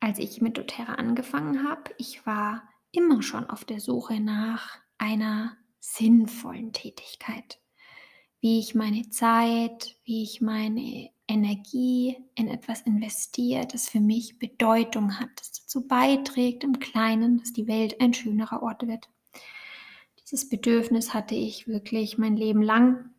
Als 0.00 0.18
ich 0.18 0.42
mit 0.42 0.58
doTERRA 0.58 0.94
angefangen 0.96 1.66
habe, 1.66 1.94
ich 1.96 2.26
war 2.26 2.62
immer 2.92 3.22
schon 3.22 3.48
auf 3.48 3.64
der 3.64 3.80
Suche 3.80 4.20
nach 4.20 4.78
einer 4.98 5.56
sinnvollen 5.78 6.74
Tätigkeit. 6.74 7.58
Wie 8.40 8.58
ich 8.58 8.74
meine 8.74 9.08
Zeit, 9.08 9.96
wie 10.04 10.22
ich 10.22 10.42
meine 10.42 11.10
Energie 11.26 12.18
in 12.34 12.48
etwas 12.48 12.82
investiere, 12.82 13.66
das 13.66 13.88
für 13.88 14.00
mich 14.00 14.38
Bedeutung 14.38 15.18
hat, 15.18 15.30
das 15.36 15.52
dazu 15.52 15.88
beiträgt 15.88 16.64
im 16.64 16.80
Kleinen, 16.80 17.38
dass 17.38 17.54
die 17.54 17.66
Welt 17.66 17.98
ein 17.98 18.12
schönerer 18.12 18.62
Ort 18.62 18.86
wird. 18.86 19.08
Dieses 20.30 20.48
Bedürfnis 20.48 21.12
hatte 21.12 21.34
ich 21.34 21.66
wirklich 21.66 22.16
mein 22.16 22.36
Leben 22.36 22.62
lang 22.62 23.10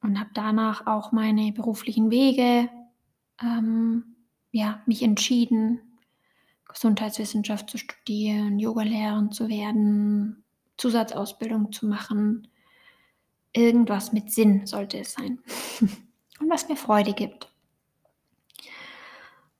und 0.00 0.18
habe 0.18 0.30
danach 0.32 0.86
auch 0.86 1.12
meine 1.12 1.52
beruflichen 1.52 2.10
Wege, 2.10 2.70
ähm, 3.42 4.16
ja, 4.50 4.82
mich 4.86 5.02
entschieden, 5.02 5.98
Gesundheitswissenschaft 6.66 7.68
zu 7.68 7.76
studieren, 7.76 8.58
Yoga-Lehrerin 8.58 9.30
zu 9.30 9.48
werden, 9.48 10.42
Zusatzausbildung 10.78 11.70
zu 11.70 11.86
machen. 11.86 12.48
Irgendwas 13.52 14.12
mit 14.12 14.30
Sinn 14.30 14.66
sollte 14.66 14.98
es 14.98 15.12
sein. 15.12 15.40
Und 16.40 16.50
was 16.50 16.68
mir 16.68 16.76
Freude 16.76 17.12
gibt. 17.12 17.52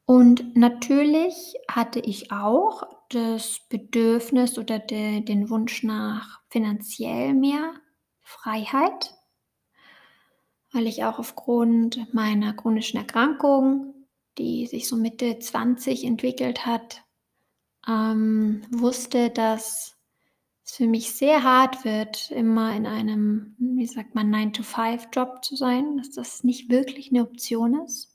Und 0.06 0.56
natürlich 0.56 1.54
hatte 1.68 2.00
ich 2.00 2.32
auch 2.32 2.93
das 3.14 3.61
Bedürfnis 3.68 4.59
oder 4.59 4.78
de, 4.78 5.21
den 5.21 5.50
Wunsch 5.50 5.83
nach 5.83 6.40
finanziell 6.49 7.35
mehr 7.35 7.75
Freiheit, 8.23 9.14
weil 10.73 10.87
ich 10.87 11.04
auch 11.04 11.18
aufgrund 11.18 12.12
meiner 12.12 12.52
chronischen 12.52 12.99
Erkrankung, 12.99 13.94
die 14.38 14.66
sich 14.66 14.88
so 14.88 14.97
Mitte 14.97 15.38
20 15.38 16.04
entwickelt 16.04 16.66
hat, 16.66 17.04
ähm, 17.87 18.62
wusste, 18.71 19.30
dass 19.30 19.97
es 20.64 20.76
für 20.76 20.87
mich 20.87 21.12
sehr 21.12 21.42
hart 21.42 21.85
wird, 21.85 22.30
immer 22.30 22.75
in 22.75 22.87
einem, 22.87 23.54
wie 23.59 23.87
sagt 23.87 24.14
man, 24.14 24.35
9-to-5-Job 24.35 25.44
zu 25.44 25.56
sein, 25.56 25.99
dass 25.99 26.11
das 26.11 26.42
nicht 26.42 26.71
wirklich 26.71 27.11
eine 27.11 27.23
Option 27.23 27.85
ist. 27.85 28.13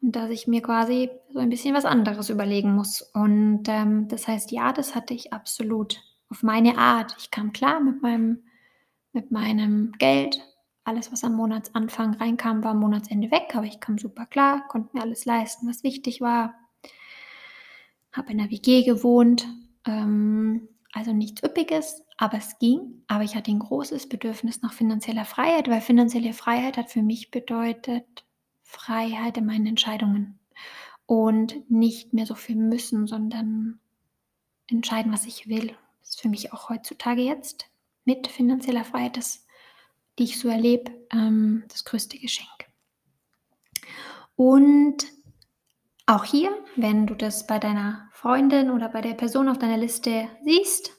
Dass 0.00 0.30
ich 0.30 0.46
mir 0.46 0.62
quasi 0.62 1.10
so 1.32 1.40
ein 1.40 1.50
bisschen 1.50 1.74
was 1.74 1.84
anderes 1.84 2.30
überlegen 2.30 2.74
muss. 2.74 3.02
Und 3.02 3.64
ähm, 3.68 4.08
das 4.08 4.28
heißt, 4.28 4.52
ja, 4.52 4.72
das 4.72 4.94
hatte 4.94 5.14
ich 5.14 5.32
absolut 5.32 6.00
auf 6.30 6.42
meine 6.42 6.78
Art. 6.78 7.16
Ich 7.18 7.30
kam 7.30 7.52
klar 7.52 7.80
mit 7.80 8.02
meinem, 8.02 8.44
mit 9.12 9.30
meinem 9.30 9.92
Geld. 9.98 10.40
Alles, 10.84 11.12
was 11.12 11.24
am 11.24 11.34
Monatsanfang 11.34 12.14
reinkam, 12.14 12.64
war 12.64 12.70
am 12.70 12.80
Monatsende 12.80 13.30
weg, 13.30 13.54
aber 13.54 13.66
ich 13.66 13.80
kam 13.80 13.98
super 13.98 14.24
klar, 14.24 14.66
konnte 14.68 14.96
mir 14.96 15.02
alles 15.02 15.24
leisten, 15.26 15.68
was 15.68 15.82
wichtig 15.82 16.20
war. 16.20 16.54
Habe 18.12 18.32
in 18.32 18.38
der 18.38 18.50
WG 18.50 18.84
gewohnt, 18.84 19.46
ähm, 19.86 20.68
also 20.92 21.12
nichts 21.12 21.42
Üppiges, 21.42 22.02
aber 22.16 22.38
es 22.38 22.58
ging. 22.58 23.02
Aber 23.06 23.24
ich 23.24 23.36
hatte 23.36 23.50
ein 23.50 23.58
großes 23.58 24.08
Bedürfnis 24.08 24.62
nach 24.62 24.72
finanzieller 24.72 25.24
Freiheit, 25.24 25.68
weil 25.68 25.80
finanzielle 25.80 26.32
Freiheit 26.32 26.76
hat 26.76 26.90
für 26.90 27.02
mich 27.02 27.30
bedeutet 27.30 28.24
Freiheit 28.68 29.38
in 29.38 29.46
meinen 29.46 29.66
Entscheidungen 29.66 30.38
und 31.06 31.70
nicht 31.70 32.12
mehr 32.12 32.26
so 32.26 32.34
viel 32.34 32.56
müssen, 32.56 33.06
sondern 33.06 33.80
entscheiden, 34.66 35.10
was 35.10 35.24
ich 35.24 35.48
will. 35.48 35.74
Das 36.00 36.10
ist 36.10 36.20
für 36.20 36.28
mich 36.28 36.52
auch 36.52 36.68
heutzutage 36.68 37.22
jetzt 37.22 37.70
mit 38.04 38.26
finanzieller 38.26 38.84
Freiheit, 38.84 39.16
das, 39.16 39.46
die 40.18 40.24
ich 40.24 40.38
so 40.38 40.48
erlebe, 40.48 40.92
ähm, 41.10 41.64
das 41.68 41.86
größte 41.86 42.18
Geschenk. 42.18 42.66
Und 44.36 45.06
auch 46.04 46.24
hier, 46.24 46.50
wenn 46.76 47.06
du 47.06 47.14
das 47.14 47.46
bei 47.46 47.58
deiner 47.58 48.10
Freundin 48.12 48.70
oder 48.70 48.90
bei 48.90 49.00
der 49.00 49.14
Person 49.14 49.48
auf 49.48 49.58
deiner 49.58 49.78
Liste 49.78 50.28
siehst, 50.44 50.92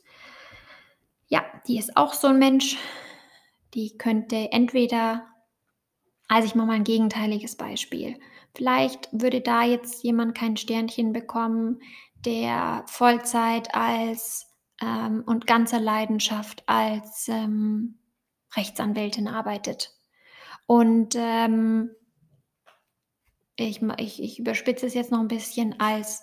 ja, 1.28 1.46
die 1.68 1.78
ist 1.78 1.96
auch 1.96 2.14
so 2.14 2.28
ein 2.30 2.40
Mensch, 2.40 2.78
die 3.76 3.96
könnte 3.96 4.52
entweder, 4.52 5.28
also 6.30 6.46
ich 6.46 6.56
mache 6.56 6.68
mal 6.68 6.74
ein 6.74 6.84
gegenteiliges 6.84 7.58
Beispiel. 7.58 8.18
Vielleicht 8.56 9.10
würde 9.12 9.42
da 9.42 9.64
jetzt 9.64 10.04
jemand 10.04 10.36
kein 10.36 10.58
Sternchen 10.58 11.12
bekommen, 11.12 11.82
der 12.26 12.84
Vollzeit 12.88 13.74
als 13.76 14.48
ähm, 14.82 15.24
und 15.26 15.48
ganzer 15.48 15.80
Leidenschaft 15.80 16.64
als 16.68 17.28
ähm, 17.28 18.00
Rechtsanwältin 18.56 19.28
arbeitet. 19.28 19.92
Und 20.68 21.16
ähm, 21.18 21.92
ich, 23.56 23.82
ich, 23.98 24.22
ich 24.22 24.40
überspitze 24.40 24.86
es 24.86 24.94
jetzt 24.94 25.12
noch 25.12 25.20
ein 25.20 25.28
bisschen 25.28 25.80
als 25.80 26.22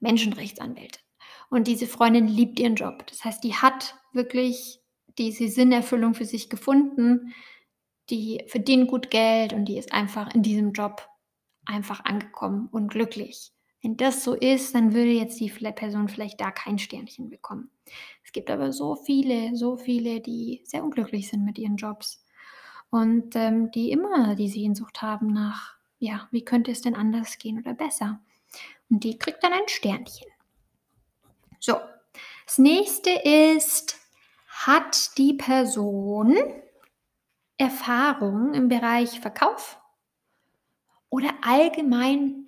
Menschenrechtsanwältin. 0.00 1.02
Und 1.48 1.66
diese 1.66 1.86
Freundin 1.86 2.28
liebt 2.28 2.60
ihren 2.60 2.74
Job. 2.74 3.06
Das 3.06 3.24
heißt, 3.24 3.42
die 3.42 3.54
hat 3.54 3.94
wirklich 4.12 4.80
diese 5.18 5.48
Sinnerfüllung 5.48 6.14
für 6.14 6.26
sich 6.26 6.50
gefunden. 6.50 7.32
Die 8.10 8.44
verdient 8.46 8.88
gut 8.88 9.10
Geld 9.10 9.52
und 9.52 9.64
die 9.66 9.78
ist 9.78 9.92
einfach 9.92 10.34
in 10.34 10.42
diesem 10.42 10.72
Job 10.72 11.08
einfach 11.64 12.04
angekommen 12.04 12.68
und 12.70 12.88
glücklich. 12.88 13.52
Wenn 13.82 13.96
das 13.96 14.24
so 14.24 14.34
ist, 14.34 14.74
dann 14.74 14.94
würde 14.94 15.10
jetzt 15.10 15.38
die 15.40 15.50
Person 15.50 16.08
vielleicht 16.08 16.40
da 16.40 16.50
kein 16.50 16.78
Sternchen 16.78 17.30
bekommen. 17.30 17.70
Es 18.24 18.32
gibt 18.32 18.50
aber 18.50 18.72
so 18.72 18.96
viele, 18.96 19.54
so 19.54 19.76
viele, 19.76 20.20
die 20.20 20.62
sehr 20.64 20.82
unglücklich 20.82 21.28
sind 21.28 21.44
mit 21.44 21.58
ihren 21.58 21.76
Jobs 21.76 22.24
und 22.90 23.36
ähm, 23.36 23.70
die 23.70 23.90
immer 23.90 24.34
die 24.34 24.48
Sehnsucht 24.48 25.02
haben 25.02 25.28
nach, 25.32 25.76
ja, 25.98 26.28
wie 26.30 26.44
könnte 26.44 26.70
es 26.70 26.80
denn 26.80 26.94
anders 26.94 27.38
gehen 27.38 27.58
oder 27.58 27.74
besser? 27.74 28.20
Und 28.90 29.04
die 29.04 29.18
kriegt 29.18 29.42
dann 29.42 29.52
ein 29.52 29.68
Sternchen. 29.68 30.28
So, 31.60 31.76
das 32.46 32.58
nächste 32.58 33.10
ist, 33.10 33.98
hat 34.48 35.16
die 35.18 35.34
Person 35.34 36.36
Erfahrung 37.58 38.54
im 38.54 38.68
Bereich 38.68 39.20
Verkauf 39.20 39.80
oder 41.08 41.30
allgemein 41.42 42.46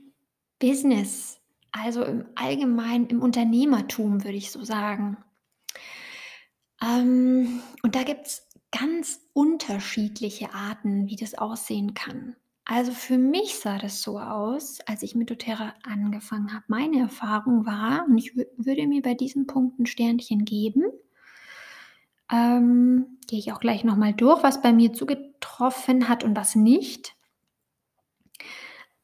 Business, 0.58 1.40
also 1.72 2.02
im 2.04 2.26
Allgemeinen 2.34 3.06
im 3.06 3.22
Unternehmertum, 3.22 4.24
würde 4.24 4.36
ich 4.36 4.50
so 4.50 4.62
sagen. 4.64 5.16
Ähm, 6.82 7.60
und 7.82 7.94
da 7.94 8.02
gibt 8.02 8.26
es 8.26 8.48
ganz 8.70 9.20
unterschiedliche 9.32 10.52
Arten, 10.52 11.08
wie 11.08 11.16
das 11.16 11.34
aussehen 11.34 11.94
kann. 11.94 12.36
Also 12.64 12.92
für 12.92 13.16
mich 13.16 13.58
sah 13.58 13.78
das 13.78 14.02
so 14.02 14.18
aus, 14.18 14.80
als 14.86 15.02
ich 15.02 15.14
mit 15.14 15.30
doTERRA 15.30 15.74
angefangen 15.84 16.52
habe. 16.52 16.64
Meine 16.68 17.00
Erfahrung 17.00 17.64
war, 17.64 18.04
und 18.06 18.18
ich 18.18 18.36
würde 18.36 18.86
mir 18.86 19.00
bei 19.00 19.14
diesen 19.14 19.46
Punkten 19.46 19.86
Sternchen 19.86 20.44
geben, 20.44 20.84
ähm, 22.30 23.18
gehe 23.26 23.38
ich 23.38 23.52
auch 23.52 23.60
gleich 23.60 23.84
nochmal 23.84 24.14
durch, 24.14 24.42
was 24.42 24.62
bei 24.62 24.72
mir 24.72 24.92
zugetroffen 24.92 26.08
hat 26.08 26.24
und 26.24 26.36
was 26.36 26.54
nicht. 26.54 27.14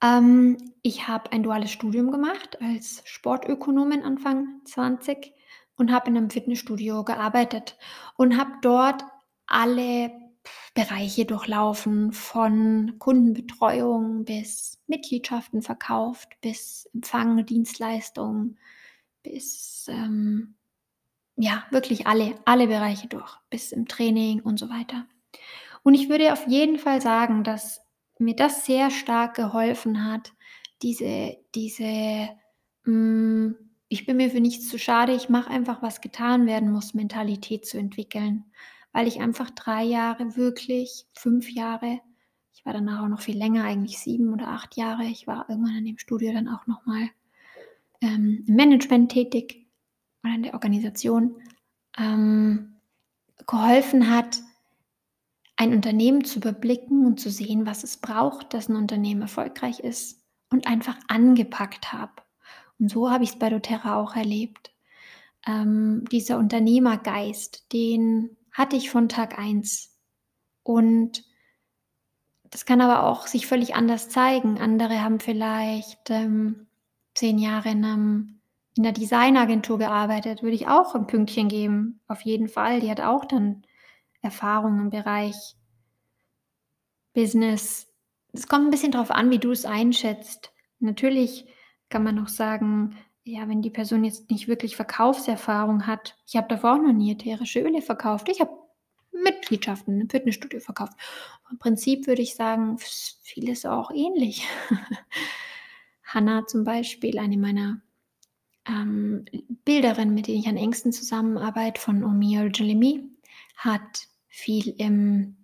Ähm, 0.03 0.59
ich 0.83 1.09
habe 1.09 1.33
ein 1.33 1.42
duales 1.42 1.70
Studium 1.70 2.11
gemacht 2.11 2.61
als 2.61 3.03
Sportökonomin 3.05 4.03
Anfang 4.03 4.61
20 4.64 5.33
und 5.77 5.92
habe 5.92 6.11
in 6.11 6.16
einem 6.16 6.31
Fitnessstudio 6.31 7.05
gearbeitet 7.05 7.79
und 8.16 8.37
habe 8.38 8.53
dort 8.62 9.05
alle 9.46 10.12
Bereiche 10.75 11.25
durchlaufen, 11.25 12.12
von 12.12 12.99
Kundenbetreuung 12.99 14.25
bis 14.25 14.79
Mitgliedschaften 14.87 15.62
verkauft, 15.62 16.29
bis 16.40 16.88
Empfang, 16.92 17.46
Dienstleistungen, 17.46 18.59
bis 19.22 19.87
ähm, 19.88 20.55
ja, 21.37 21.64
wirklich 21.70 22.07
alle, 22.07 22.35
alle 22.44 22.66
Bereiche 22.66 23.09
durch, 23.09 23.37
bis 23.51 23.73
im 23.73 23.87
Training 23.87 24.40
und 24.40 24.59
so 24.59 24.68
weiter. 24.68 25.07
Und 25.83 25.94
ich 25.94 26.09
würde 26.09 26.33
auf 26.33 26.47
jeden 26.47 26.79
Fall 26.79 27.01
sagen, 27.01 27.44
dass 27.44 27.83
mir 28.18 28.37
das 28.37 28.64
sehr 28.64 28.90
stark 28.90 29.35
geholfen 29.35 30.05
hat, 30.05 30.33
diese, 30.83 31.37
diese, 31.55 32.29
mh, 32.85 32.92
mm, 32.92 33.57
ich 33.88 34.07
bin 34.07 34.16
mir 34.16 34.31
für 34.31 34.40
nichts 34.40 34.68
zu 34.68 34.79
schade, 34.79 35.14
ich 35.14 35.29
mache 35.29 35.51
einfach, 35.51 35.83
was 35.83 36.01
getan 36.01 36.47
werden 36.47 36.73
muss, 36.73 36.94
Mentalität 36.94 37.66
zu 37.66 37.79
entwickeln 37.79 38.44
weil 38.94 39.09
ich 39.09 39.20
einfach 39.20 39.51
drei 39.51 39.83
Jahre 39.83 40.37
wirklich, 40.37 41.05
fünf 41.12 41.51
Jahre, 41.51 42.01
ich 42.55 42.64
war 42.64 42.73
danach 42.73 43.03
auch 43.03 43.09
noch 43.09 43.20
viel 43.20 43.37
länger, 43.37 43.64
eigentlich 43.64 43.99
sieben 43.99 44.33
oder 44.33 44.49
acht 44.49 44.77
Jahre, 44.77 45.05
ich 45.05 45.27
war 45.27 45.51
irgendwann 45.51 45.77
in 45.77 45.85
dem 45.85 45.99
Studio 45.99 46.33
dann 46.33 46.49
auch 46.49 46.66
nochmal 46.68 47.11
ähm, 48.01 48.44
im 48.47 48.55
Management 48.55 49.11
tätig 49.11 49.63
oder 50.25 50.35
in 50.35 50.43
der 50.43 50.55
Organisation, 50.55 51.37
ähm, 51.99 52.81
geholfen 53.47 54.11
hat, 54.11 54.41
ein 55.57 55.73
Unternehmen 55.73 56.25
zu 56.25 56.39
überblicken 56.39 57.07
und 57.07 57.21
zu 57.21 57.31
sehen, 57.31 57.67
was 57.67 57.85
es 57.85 57.99
braucht, 57.99 58.55
dass 58.55 58.69
ein 58.69 58.77
Unternehmen 58.77 59.23
erfolgreich 59.23 59.81
ist 59.81 60.21
und 60.51 60.67
einfach 60.67 60.97
angepackt 61.09 61.93
habe. 61.93 62.13
Und 62.79 62.91
so 62.91 63.11
habe 63.11 63.25
ich 63.25 63.31
es 63.31 63.39
bei 63.39 63.51
doTERRA 63.51 64.01
auch 64.01 64.17
erlebt. 64.17 64.73
Ähm, 65.47 66.05
dieser 66.11 66.39
Unternehmergeist, 66.39 67.73
den 67.73 68.37
hatte 68.53 68.77
ich 68.77 68.91
von 68.91 69.09
Tag 69.09 69.39
1. 69.39 69.97
Und 70.63 71.25
das 72.51 72.65
kann 72.65 72.81
aber 72.81 73.05
auch 73.05 73.27
sich 73.27 73.47
völlig 73.47 73.75
anders 73.75 74.09
zeigen. 74.09 74.59
Andere 74.59 75.03
haben 75.03 75.21
vielleicht 75.21 76.11
ähm, 76.11 76.67
zehn 77.15 77.39
Jahre 77.39 77.71
in, 77.71 77.85
einem, 77.85 78.41
in 78.77 78.85
einer 78.85 78.93
Designagentur 78.93 79.79
gearbeitet, 79.79 80.43
würde 80.43 80.57
ich 80.57 80.67
auch 80.67 80.95
ein 80.95 81.07
Pünktchen 81.07 81.49
geben. 81.49 82.01
Auf 82.09 82.23
jeden 82.23 82.49
Fall. 82.49 82.81
Die 82.81 82.91
hat 82.91 83.01
auch 83.01 83.25
dann 83.25 83.63
Erfahrung 84.21 84.81
im 84.81 84.91
Bereich 84.91 85.57
Business. 87.13 87.89
Es 88.33 88.49
kommt 88.49 88.67
ein 88.67 88.71
bisschen 88.71 88.93
darauf 88.93 89.11
an, 89.11 89.31
wie 89.31 89.39
du 89.39 89.53
es 89.53 89.65
einschätzt. 89.65 90.53
Natürlich 90.81 91.47
kann 91.89 92.03
man 92.03 92.19
auch 92.19 92.29
sagen, 92.29 92.97
ja, 93.23 93.49
wenn 93.49 93.63
die 93.63 93.71
Person 93.71 94.05
jetzt 94.05 94.31
nicht 94.31 94.49
wirklich 94.49 94.77
Verkaufserfahrung 94.77 95.87
hat. 95.87 96.17
Ich 96.27 96.37
habe 96.37 96.49
davor 96.49 96.75
auch 96.75 96.83
noch 96.83 96.93
nie 96.93 97.13
ätherische 97.13 97.61
Öle 97.61 97.81
verkauft. 97.81 98.29
Ich 98.29 98.41
habe 98.41 98.51
Mitgliedschaften 99.13 100.01
im 100.01 100.11
Fitnessstudio 100.11 100.61
verkauft. 100.61 100.95
Im 101.51 101.59
Prinzip 101.59 102.07
würde 102.07 102.23
ich 102.23 102.35
sagen, 102.35 102.77
vieles 102.79 103.65
auch 103.65 103.91
ähnlich. 103.93 104.47
Hanna 106.05 106.47
zum 106.47 106.65
Beispiel, 106.65 107.19
eine 107.19 107.39
meiner 107.39 107.81
ähm, 108.66 109.24
Bilderinnen, 109.64 110.14
mit 110.14 110.27
denen 110.27 110.40
ich 110.40 110.48
am 110.48 110.57
engsten 110.57 110.92
zusammenarbeite, 110.92 111.81
von 111.81 112.05
Omi 112.05 112.38
Originally 112.38 113.05
hat 113.57 114.09
viel 114.29 114.74
im, 114.79 115.37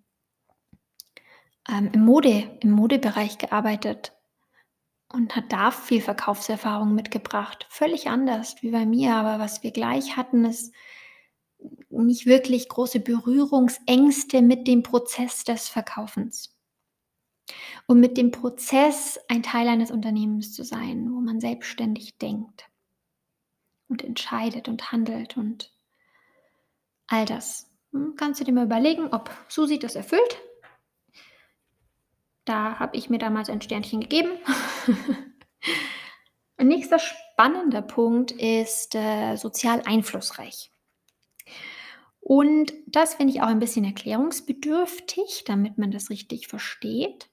ähm, 1.68 1.90
im, 1.92 2.04
Mode, 2.04 2.58
im 2.60 2.70
Modebereich 2.70 3.38
gearbeitet 3.38 4.12
und 5.12 5.36
hat 5.36 5.52
da 5.52 5.70
viel 5.70 6.00
Verkaufserfahrung 6.00 6.94
mitgebracht. 6.94 7.66
Völlig 7.68 8.08
anders 8.08 8.56
wie 8.62 8.70
bei 8.70 8.86
mir, 8.86 9.14
aber 9.14 9.42
was 9.42 9.62
wir 9.62 9.70
gleich 9.70 10.16
hatten, 10.16 10.44
ist 10.44 10.74
nicht 11.90 12.26
wirklich 12.26 12.68
große 12.68 13.00
Berührungsängste 13.00 14.40
mit 14.40 14.66
dem 14.66 14.82
Prozess 14.82 15.44
des 15.44 15.68
Verkaufens. 15.68 16.56
Und 17.86 18.00
mit 18.00 18.16
dem 18.16 18.30
Prozess 18.30 19.18
ein 19.28 19.42
Teil 19.42 19.68
eines 19.68 19.90
Unternehmens 19.90 20.54
zu 20.54 20.64
sein, 20.64 21.12
wo 21.12 21.20
man 21.20 21.40
selbstständig 21.40 22.16
denkt 22.18 22.69
und 23.90 24.02
entscheidet 24.02 24.68
und 24.68 24.92
handelt 24.92 25.36
und 25.36 25.74
all 27.06 27.26
das. 27.26 27.70
Hm, 27.92 28.14
kannst 28.16 28.40
du 28.40 28.44
dir 28.44 28.52
mal 28.52 28.64
überlegen, 28.64 29.08
ob 29.12 29.30
Susi 29.48 29.78
das 29.78 29.94
erfüllt 29.96 30.40
da 32.50 32.80
habe 32.80 32.96
ich 32.96 33.08
mir 33.08 33.18
damals 33.18 33.48
ein 33.48 33.62
Sternchen 33.62 34.00
gegeben. 34.00 34.32
Ein 36.56 36.66
nächster 36.66 36.98
spannender 36.98 37.80
Punkt 37.80 38.32
ist 38.32 38.94
äh, 38.94 39.36
sozial 39.36 39.82
einflussreich. 39.86 40.72
Und 42.18 42.72
das 42.86 43.14
finde 43.14 43.32
ich 43.32 43.40
auch 43.40 43.46
ein 43.46 43.60
bisschen 43.60 43.84
erklärungsbedürftig, 43.84 45.44
damit 45.46 45.78
man 45.78 45.92
das 45.92 46.10
richtig 46.10 46.48
versteht. 46.48 47.30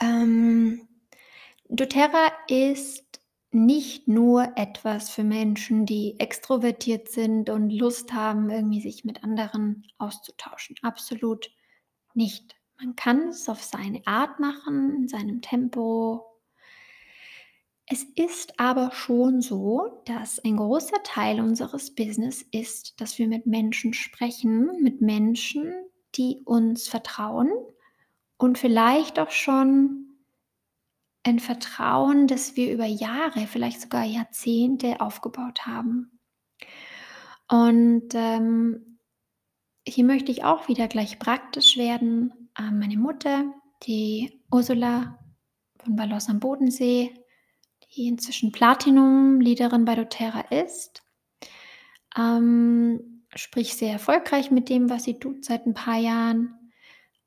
Ähm, 0.00 0.86
doTERRA 1.68 2.30
ist 2.46 3.03
nicht 3.54 4.08
nur 4.08 4.52
etwas 4.56 5.10
für 5.10 5.24
Menschen, 5.24 5.86
die 5.86 6.18
extrovertiert 6.18 7.08
sind 7.08 7.48
und 7.50 7.70
Lust 7.70 8.12
haben, 8.12 8.50
irgendwie 8.50 8.80
sich 8.80 9.04
mit 9.04 9.22
anderen 9.22 9.86
auszutauschen. 9.98 10.76
Absolut 10.82 11.50
nicht. 12.14 12.56
Man 12.78 12.96
kann 12.96 13.28
es 13.28 13.48
auf 13.48 13.62
seine 13.62 14.06
Art 14.06 14.40
machen, 14.40 14.94
in 14.96 15.08
seinem 15.08 15.40
Tempo. 15.40 16.26
Es 17.86 18.04
ist 18.16 18.58
aber 18.58 18.90
schon 18.92 19.40
so, 19.40 20.02
dass 20.06 20.42
ein 20.44 20.56
großer 20.56 21.02
Teil 21.04 21.40
unseres 21.40 21.94
Business 21.94 22.42
ist, 22.50 23.00
dass 23.00 23.18
wir 23.18 23.28
mit 23.28 23.46
Menschen 23.46 23.94
sprechen, 23.94 24.82
mit 24.82 25.00
Menschen, 25.00 25.72
die 26.16 26.40
uns 26.44 26.88
vertrauen 26.88 27.50
und 28.38 28.58
vielleicht 28.58 29.18
auch 29.18 29.30
schon 29.30 30.13
ein 31.24 31.40
Vertrauen, 31.40 32.26
das 32.26 32.54
wir 32.56 32.72
über 32.72 32.84
Jahre, 32.84 33.46
vielleicht 33.46 33.80
sogar 33.80 34.04
Jahrzehnte 34.04 35.00
aufgebaut 35.00 35.66
haben. 35.66 36.20
Und 37.48 38.14
ähm, 38.14 38.98
hier 39.86 40.04
möchte 40.04 40.30
ich 40.30 40.44
auch 40.44 40.68
wieder 40.68 40.86
gleich 40.88 41.18
praktisch 41.18 41.76
werden. 41.76 42.50
Äh, 42.58 42.70
meine 42.70 42.96
Mutter, 42.96 43.44
die 43.86 44.42
Ursula 44.50 45.18
von 45.82 45.96
Ballos 45.96 46.28
am 46.28 46.40
Bodensee, 46.40 47.14
die 47.94 48.08
inzwischen 48.08 48.52
Platinum-Leaderin 48.52 49.84
bei 49.84 49.94
doTERRA 49.94 50.40
ist, 50.50 51.02
ähm, 52.16 53.24
sprich 53.34 53.74
sehr 53.74 53.92
erfolgreich 53.92 54.50
mit 54.50 54.68
dem, 54.68 54.90
was 54.90 55.04
sie 55.04 55.18
tut 55.18 55.44
seit 55.44 55.66
ein 55.66 55.74
paar 55.74 55.98
Jahren, 55.98 56.54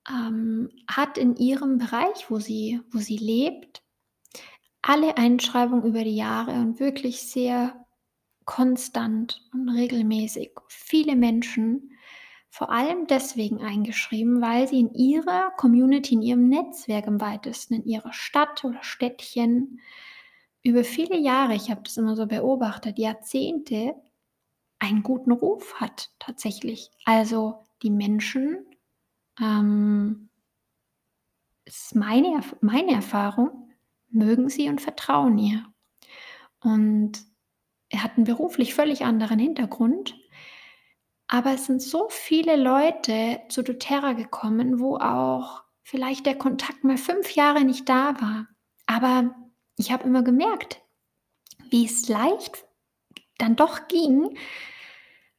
ähm, 0.10 0.70
hat 0.88 1.18
in 1.18 1.36
ihrem 1.36 1.78
Bereich, 1.78 2.30
wo 2.30 2.40
sie, 2.40 2.82
wo 2.92 3.00
sie 3.00 3.18
lebt, 3.18 3.84
alle 4.88 5.18
Einschreibungen 5.18 5.84
über 5.84 6.04
die 6.06 6.16
Jahre 6.16 6.54
und 6.54 6.80
wirklich 6.80 7.22
sehr 7.30 7.86
konstant 8.46 9.46
und 9.52 9.68
regelmäßig 9.68 10.52
viele 10.70 11.18
Menschen 11.18 11.92
vor 12.50 12.72
allem 12.72 13.06
deswegen 13.06 13.62
eingeschrieben, 13.62 14.42
weil 14.42 14.66
sie 14.68 14.80
in 14.80 14.94
ihrer 14.94 15.52
Community, 15.58 16.16
in 16.16 16.22
ihrem 16.22 16.48
Netzwerk 16.48 17.06
im 17.06 17.20
weitesten, 17.20 17.74
in 17.74 17.86
ihrer 17.86 18.14
Stadt 18.14 18.64
oder 18.64 18.82
Städtchen 18.82 19.82
über 20.64 20.86
viele 20.86 21.18
Jahre, 21.18 21.54
ich 21.56 21.70
habe 21.70 21.82
das 21.84 21.98
immer 21.98 22.16
so 22.16 22.26
beobachtet, 22.26 22.98
Jahrzehnte, 22.98 23.94
einen 24.80 25.04
guten 25.04 25.34
Ruf 25.34 25.76
hat 25.82 26.12
tatsächlich. 26.18 26.92
Also 27.04 27.66
die 27.84 27.90
Menschen, 27.90 28.66
ähm, 29.42 30.30
ist 31.66 31.94
meine, 31.96 32.40
meine 32.62 32.94
Erfahrung, 32.94 33.67
mögen 34.10 34.50
sie 34.50 34.70
und 34.70 34.82
vertrauen 34.82 35.38
ihr. 35.38 35.66
Und 36.62 37.14
er 37.90 38.04
hat 38.04 38.18
einen 38.18 38.26
beruflich 38.26 38.74
völlig 38.74 39.06
anderen 39.06 39.40
Hintergrund. 39.40 40.16
Aber 41.28 41.54
es 41.54 41.66
sind 41.66 41.82
so 41.82 42.08
viele 42.10 42.56
Leute 42.56 43.42
zu 43.50 43.62
doTERRA 43.62 44.14
gekommen, 44.14 44.80
wo 44.80 44.98
auch 44.98 45.64
vielleicht 45.84 46.26
der 46.26 46.38
Kontakt 46.38 46.84
mal 46.84 46.98
fünf 46.98 47.32
Jahre 47.32 47.64
nicht 47.64 47.88
da 47.90 48.20
war. 48.22 48.48
Aber 48.86 49.36
ich 49.78 49.92
habe 49.92 50.06
immer 50.06 50.24
gemerkt, 50.24 50.82
wie 51.70 51.86
es 51.86 52.08
leicht 52.08 52.66
dann 53.38 53.56
doch 53.56 53.88
ging, 53.88 54.38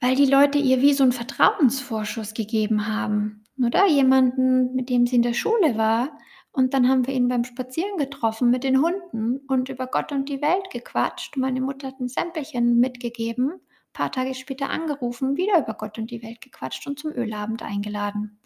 weil 0.00 0.14
die 0.14 0.26
Leute 0.26 0.58
ihr 0.58 0.80
wie 0.80 0.92
so 0.92 1.02
einen 1.02 1.12
Vertrauensvorschuss 1.12 2.34
gegeben 2.34 2.86
haben. 2.86 3.44
Oder 3.62 3.88
jemanden, 3.88 4.74
mit 4.74 4.88
dem 4.88 5.06
sie 5.06 5.16
in 5.16 5.22
der 5.22 5.34
Schule 5.34 5.76
war, 5.76 6.16
und 6.52 6.74
dann 6.74 6.88
haben 6.88 7.06
wir 7.06 7.14
ihn 7.14 7.28
beim 7.28 7.44
Spazieren 7.44 7.98
getroffen 7.98 8.50
mit 8.50 8.64
den 8.64 8.82
Hunden 8.82 9.38
und 9.48 9.68
über 9.68 9.86
Gott 9.86 10.12
und 10.12 10.28
die 10.28 10.42
Welt 10.42 10.70
gequatscht. 10.70 11.36
Meine 11.36 11.60
Mutter 11.60 11.88
hat 11.88 12.00
ein 12.00 12.08
Sämpelchen 12.08 12.78
mitgegeben, 12.80 13.50
ein 13.52 13.92
paar 13.92 14.12
Tage 14.12 14.34
später 14.34 14.70
angerufen, 14.70 15.36
wieder 15.36 15.58
über 15.60 15.74
Gott 15.74 15.98
und 15.98 16.10
die 16.10 16.22
Welt 16.22 16.40
gequatscht 16.40 16.86
und 16.86 16.98
zum 16.98 17.12
Ölabend 17.12 17.62
eingeladen. 17.62 18.40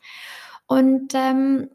Und, 0.66 1.12
ähm, 1.14 1.70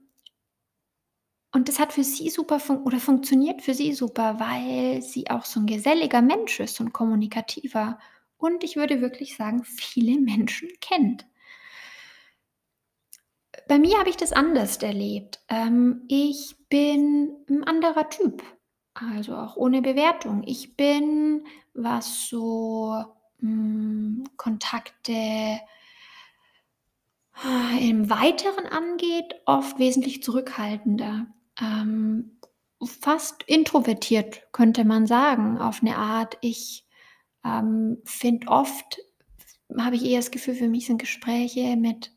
und 1.54 1.70
das 1.70 1.80
hat 1.80 1.94
für 1.94 2.04
sie 2.04 2.30
super 2.30 2.60
fun 2.60 2.84
oder 2.84 3.00
funktioniert 3.00 3.62
für 3.62 3.74
sie 3.74 3.94
super, 3.94 4.40
weil 4.40 5.02
sie 5.02 5.30
auch 5.30 5.46
so 5.46 5.60
ein 5.60 5.66
geselliger 5.66 6.22
Mensch 6.22 6.60
ist 6.60 6.80
und 6.80 6.94
kommunikativer 6.94 7.98
und 8.38 8.64
ich 8.64 8.76
würde 8.76 9.02
wirklich 9.02 9.36
sagen, 9.36 9.64
viele 9.64 10.20
Menschen 10.20 10.70
kennt. 10.82 11.26
Bei 13.68 13.80
mir 13.80 14.00
habe 14.00 14.10
ich 14.10 14.18
das 14.18 14.34
anders 14.34 14.78
erlebt. 14.78 15.40
Ähm, 15.50 16.04
ich 16.08 16.56
bin 16.70 17.36
ein 17.50 17.64
anderer 17.64 18.10
Typ, 18.10 18.44
also 18.94 19.36
auch 19.36 19.58
ohne 19.58 19.82
Bewertung. 19.82 20.44
Ich 20.46 20.76
bin, 20.78 21.46
was 21.74 22.28
so, 22.30 23.04
hm, 23.40 24.24
Kontakte 24.38 25.60
im 27.80 28.10
Weiteren 28.10 28.66
angeht, 28.66 29.36
oft 29.46 29.78
wesentlich 29.78 30.24
zurückhaltender. 30.24 31.28
Ähm, 31.62 32.40
fast 32.84 33.44
introvertiert, 33.44 34.52
könnte 34.52 34.86
man 34.86 35.06
sagen, 35.06 35.58
auf 35.60 35.82
eine 35.82 35.98
Art. 35.98 36.38
Ich, 36.42 36.86
ähm, 37.44 38.00
finde 38.06 38.48
oft 38.48 39.00
habe 39.78 39.98
ich 39.98 40.06
eher 40.06 40.20
das 40.20 40.32
Gefühl, 40.32 40.56
für 40.56 40.68
mich 40.68 40.88
sind 40.88 40.98
Gespräche 40.98 41.76
mit 41.76 42.12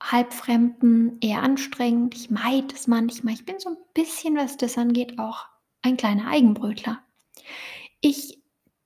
Halbfremden 0.00 1.18
eher 1.20 1.42
anstrengend. 1.42 2.14
Ich 2.14 2.30
meide 2.30 2.74
es 2.74 2.86
manchmal. 2.86 3.34
Ich 3.34 3.44
bin 3.44 3.58
so 3.58 3.70
ein 3.70 3.76
bisschen, 3.94 4.36
was 4.36 4.56
das 4.56 4.78
angeht, 4.78 5.18
auch 5.18 5.46
ein 5.82 5.96
kleiner 5.96 6.28
Eigenbrötler. 6.28 7.00
Ich 8.00 8.38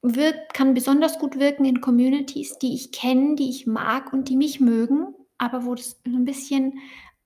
wirk 0.02 0.52
kann 0.54 0.74
besonders 0.74 1.18
gut 1.18 1.38
wirken 1.38 1.64
in 1.64 1.80
Communities, 1.80 2.58
die 2.58 2.74
ich 2.74 2.92
kenne, 2.92 3.36
die 3.36 3.50
ich 3.50 3.66
mag 3.66 4.12
und 4.12 4.28
die 4.28 4.36
mich 4.36 4.60
mögen, 4.60 5.14
aber 5.38 5.64
wo 5.64 5.74
das 5.74 6.00
so 6.04 6.16
'n 6.16 6.24
bisschen 6.24 6.78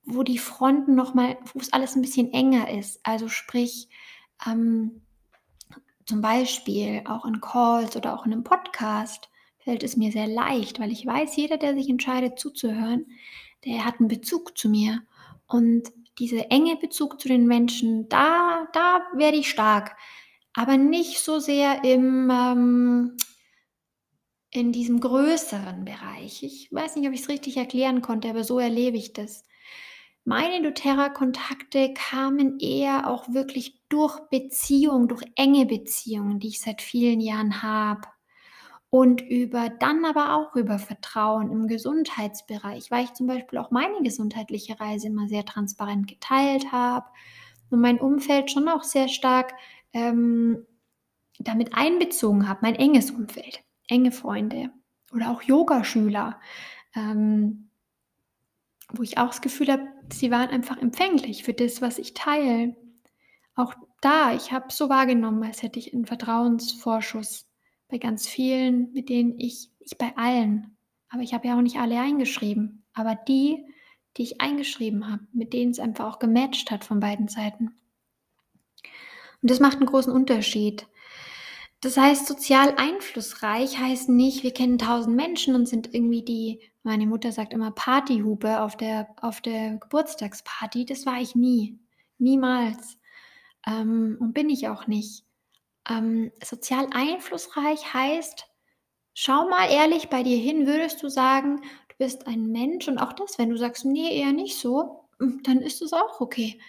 wo 0.09 0.23
die 0.23 0.39
Fronten 0.39 0.95
noch 0.95 1.15
mal 1.15 1.37
wo's 1.55 1.73
alles 1.73 1.97
ein 1.97 2.03
bisschen 2.03 2.33
enger 2.33 2.71
ist. 2.71 3.01
Also 3.05 3.29
sprich, 3.29 3.89
ähm, 4.47 5.03
zum 6.07 6.21
Beispiel 6.23 7.03
auch 7.07 7.25
in 7.27 7.41
Calls 7.41 7.97
oder 7.97 8.15
auch 8.15 8.27
in 8.27 8.33
einem 8.33 8.45
Podcast 8.45 9.29
fällt 9.59 9.83
es 9.83 9.97
mir 9.97 10.13
sehr 10.13 10.29
leicht, 10.29 10.79
weil 10.81 10.93
ich 10.93 11.05
weiß, 11.07 11.37
jeder, 11.37 11.59
der 11.59 11.75
sich 11.75 11.89
entscheidet 11.91 12.39
zuzuhören, 12.39 13.07
der 13.67 13.85
hat 13.85 14.01
einen 14.01 14.09
Bezug 14.09 14.57
zu 14.57 14.69
mir. 14.69 15.03
Und 15.47 15.93
dieser 16.19 16.51
enge 16.51 16.77
Bezug 16.77 17.21
zu 17.21 17.29
den 17.29 17.47
Menschen, 17.47 18.09
da 18.09 18.67
da 18.73 19.03
werde 19.15 19.37
ich 19.37 19.51
stark, 19.51 19.97
aber 20.55 20.79
nicht 20.79 21.19
so 21.19 21.39
sehr 21.39 21.85
im, 21.85 22.31
ähm 22.31 23.17
in 24.51 24.73
diesem 24.73 25.01
größeren 25.01 25.85
Bereich. 25.85 26.43
Ich 26.43 26.73
weiß 26.73 26.97
nicht, 26.97 27.07
ob 27.07 27.13
ich 27.13 27.21
es 27.21 27.29
richtig 27.29 27.59
erklären 27.59 28.01
konnte, 28.01 28.31
aber 28.31 28.43
so 28.43 28.59
erlebe 28.59 28.97
ich 28.97 29.13
das. 29.13 29.45
Meine 30.25 30.63
doTERRA-Kontakte 30.63 31.93
kamen 31.93 32.59
eher 32.59 33.09
auch 33.09 33.29
wirklich 33.29 33.83
durch 33.91 34.19
Beziehungen, 34.31 35.09
durch 35.09 35.25
enge 35.37 35.67
Beziehungen, 35.67 36.41
die 36.41 36.49
ich 36.49 36.61
seit 36.61 36.81
vielen 36.81 37.21
Jahren 37.21 37.63
habe 37.63 38.09
und 38.91 39.21
über 39.21 39.69
dann 39.69 40.05
aber 40.05 40.35
auch 40.37 40.55
über 40.55 40.79
Vertrauen 40.79 41.51
im 41.51 41.67
Gesundheitsbereich, 41.67 42.91
weil 42.91 43.05
ich 43.05 43.15
zum 43.15 43.27
Beispiel 43.27 43.59
auch 43.59 43.71
meine 43.71 44.03
gesundheitliche 44.03 44.79
Reise 44.79 45.09
immer 45.09 45.29
sehr 45.29 45.45
transparent 45.45 46.07
geteilt 46.07 46.73
habe 46.73 47.07
und 47.71 47.81
mein 47.81 47.99
Umfeld 47.99 48.51
schon 48.51 48.69
auch 48.69 48.85
sehr 48.85 49.09
stark 49.09 49.55
ähm, 49.93 50.65
damit 51.39 51.75
einbezogen 51.75 52.49
habe, 52.49 52.61
mein 52.63 52.77
enges 52.77 53.11
Umfeld, 53.11 53.63
enge 53.89 54.13
Freunde 54.13 54.71
oder 55.13 55.31
auch 55.31 55.43
Yogaschüler, 55.43 56.41
ähm, 56.95 57.71
wo 58.93 59.03
ich 59.03 59.19
auch 59.19 59.29
das 59.29 59.43
Gefühl 59.43 59.73
habe, 59.73 59.89
sie 60.13 60.31
waren 60.31 60.51
einfach 60.51 60.79
empfänglich 60.79 61.45
für 61.45 61.55
das, 61.55 61.83
was 61.83 61.99
ich 61.99 62.15
teile. 62.15 62.77
Auch 63.57 63.75
da, 64.01 64.33
ich 64.33 64.53
habe 64.53 64.67
so 64.71 64.89
wahrgenommen, 64.89 65.43
als 65.43 65.63
hätte 65.63 65.79
ich 65.79 65.93
einen 65.93 66.07
Vertrauensvorschuss 66.07 67.46
bei 67.89 67.99
ganz 67.99 68.27
vielen, 68.27 68.93
mit 68.93 69.09
denen 69.09 69.39
ich 69.39 69.71
nicht 69.81 69.99
bei 69.99 70.17
allen, 70.17 70.77
aber 71.09 71.23
ich 71.23 71.35
habe 71.35 71.49
ja 71.49 71.57
auch 71.57 71.63
nicht 71.63 71.77
alle 71.77 72.01
eingeschrieben, 72.01 72.85
aber 72.93 73.15
die, 73.15 73.65
die 74.17 74.23
ich 74.23 74.41
eingeschrieben 74.41 75.11
habe, 75.11 75.27
mit 75.33 75.53
denen 75.53 75.71
es 75.71 75.79
einfach 75.79 76.07
auch 76.07 76.19
gematcht 76.19 76.71
hat 76.71 76.85
von 76.85 77.01
beiden 77.01 77.29
Seiten. 77.29 77.77
Und 79.43 79.51
das 79.51 79.61
macht 79.61 79.77
einen 79.77 79.87
großen 79.87 80.13
Unterschied. 80.13 80.87
Das 81.81 81.97
heißt, 81.97 82.27
sozial 82.27 82.75
einflussreich 82.77 83.79
heißt 83.79 84.09
nicht, 84.09 84.43
wir 84.43 84.53
kennen 84.53 84.79
tausend 84.79 85.15
Menschen 85.15 85.55
und 85.55 85.67
sind 85.67 85.95
irgendwie 85.95 86.23
die 86.23 86.61
meine 86.87 87.09
Mutter 87.09 87.33
sagt 87.33 87.53
immer 87.53 87.73
Partyhupe 87.73 88.63
auf 88.63 88.77
der 88.77 89.09
auf 89.21 89.41
der 89.41 89.77
Geburtstagsparty. 89.79 90.85
Das 90.85 91.05
war 91.05 91.21
ich 91.21 91.35
nie, 91.35 91.81
niemals, 92.19 92.97
ähm, 93.67 94.17
und 94.21 94.35
bin 94.35 94.49
ich 94.49 94.69
auch 94.69 94.87
nicht. 94.87 95.25
Ähm, 95.89 96.33
sozial 96.45 96.89
einflussreich 96.93 97.95
heißt, 97.95 98.47
schau 99.15 99.49
mal 99.49 99.71
ehrlich 99.71 100.09
bei 100.11 100.23
dir 100.23 100.39
hin, 100.39 100.67
würdest 100.67 101.03
du 101.03 101.09
sagen, 101.11 101.63
du 101.89 101.97
bist 101.99 102.27
ein 102.27 102.47
Mensch 102.53 102.89
und 102.89 102.99
auch 102.99 103.13
das, 103.15 103.39
wenn 103.39 103.51
du 103.51 103.59
sagst: 103.59 103.85
„Ne, 103.87 104.15
eher 104.15 104.33
nicht 104.33 104.59
so“, 104.59 105.09
hm, 105.21 105.43
dann 105.45 105.61
ist 105.63 105.83
es 105.83 105.93
auch 105.93 106.21
okay. 106.21 106.61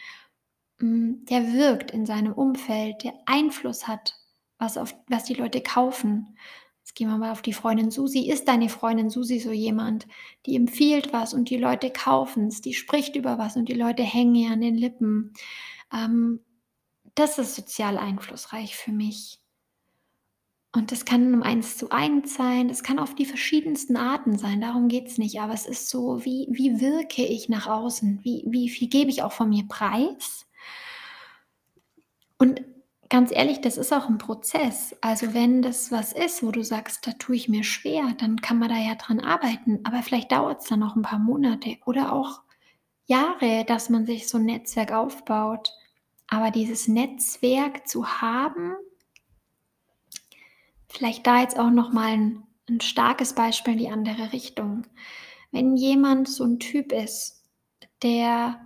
Hm, 0.79 1.25
der 1.25 1.53
wirkt 1.53 1.91
in 1.91 2.05
seinem 2.05 2.33
Umfeld, 2.33 3.03
der 3.03 3.13
Einfluss 3.25 3.87
hat 3.87 4.15
was, 4.59 4.77
auf, 4.77 4.95
was 5.09 5.25
die 5.25 5.33
Leute 5.35 5.61
kaufen. 5.61 6.37
Jetzt 6.81 6.95
gehen 6.95 7.09
wir 7.09 7.17
mal 7.17 7.31
auf 7.31 7.41
die 7.41 7.53
Freundin 7.53 7.91
Susi. 7.91 8.29
Ist 8.29 8.47
deine 8.47 8.69
Freundin 8.69 9.09
Susi 9.09 9.39
so 9.39 9.51
jemand, 9.51 10.07
die 10.45 10.55
empfiehlt 10.55 11.13
was 11.13 11.33
und 11.33 11.49
die 11.49 11.57
Leute 11.57 11.91
kaufen 11.91 12.47
es, 12.47 12.61
die 12.61 12.73
spricht 12.73 13.15
über 13.15 13.37
was 13.37 13.57
und 13.57 13.69
die 13.69 13.73
Leute 13.73 14.03
hängen 14.03 14.35
ihr 14.35 14.51
an 14.51 14.61
den 14.61 14.75
Lippen? 14.75 15.33
Ähm, 15.93 16.41
das 17.17 17.37
ist 17.37 17.55
sozial 17.55 17.97
einflussreich 17.97 18.75
für 18.75 18.91
mich. 18.91 19.41
Und 20.73 20.91
das 20.91 21.05
kann 21.05 21.33
um 21.33 21.41
eins 21.41 21.77
zu 21.77 21.89
eins 21.89 22.35
sein, 22.35 22.67
das 22.67 22.83
kann 22.83 22.99
auf 22.99 23.15
die 23.15 23.25
verschiedensten 23.25 23.97
Arten 23.97 24.37
sein, 24.37 24.61
darum 24.61 24.89
geht 24.89 25.07
es 25.07 25.17
nicht. 25.17 25.39
Aber 25.39 25.53
es 25.53 25.65
ist 25.65 25.89
so, 25.89 26.23
wie, 26.23 26.47
wie 26.51 26.79
wirke 26.79 27.25
ich 27.25 27.49
nach 27.49 27.65
außen? 27.65 28.19
Wie, 28.23 28.43
wie 28.47 28.69
viel 28.69 28.87
gebe 28.87 29.09
ich 29.09 29.23
auch 29.23 29.31
von 29.31 29.49
mir 29.49 29.67
preis? 29.67 30.45
Und 32.37 32.61
ganz 33.09 33.31
ehrlich, 33.31 33.61
das 33.61 33.77
ist 33.77 33.91
auch 33.91 34.07
ein 34.07 34.19
Prozess. 34.19 34.95
Also 35.01 35.33
wenn 35.33 35.63
das 35.63 35.91
was 35.91 36.13
ist, 36.13 36.43
wo 36.43 36.51
du 36.51 36.63
sagst, 36.63 37.07
da 37.07 37.13
tue 37.13 37.37
ich 37.37 37.49
mir 37.49 37.63
schwer, 37.63 38.13
dann 38.19 38.41
kann 38.41 38.59
man 38.59 38.69
da 38.69 38.77
ja 38.77 38.93
dran 38.93 39.19
arbeiten. 39.19 39.79
Aber 39.85 40.03
vielleicht 40.03 40.31
dauert 40.31 40.61
es 40.61 40.67
dann 40.67 40.81
noch 40.81 40.95
ein 40.95 41.01
paar 41.01 41.19
Monate 41.19 41.77
oder 41.85 42.13
auch 42.13 42.41
Jahre, 43.05 43.65
dass 43.65 43.89
man 43.89 44.05
sich 44.05 44.27
so 44.27 44.37
ein 44.37 44.45
Netzwerk 44.45 44.91
aufbaut. 44.91 45.71
Aber 46.27 46.51
dieses 46.51 46.87
Netzwerk 46.87 47.87
zu 47.87 48.21
haben, 48.21 48.75
vielleicht 50.89 51.25
da 51.25 51.41
jetzt 51.41 51.57
auch 51.57 51.69
noch 51.69 51.93
mal 51.93 52.13
ein, 52.13 52.43
ein 52.69 52.81
starkes 52.81 53.33
Beispiel 53.33 53.73
in 53.73 53.79
die 53.79 53.89
andere 53.89 54.33
Richtung. 54.33 54.85
Wenn 55.51 55.75
jemand 55.77 56.27
so 56.27 56.43
ein 56.43 56.59
Typ 56.59 56.91
ist, 56.91 57.43
der 58.03 58.59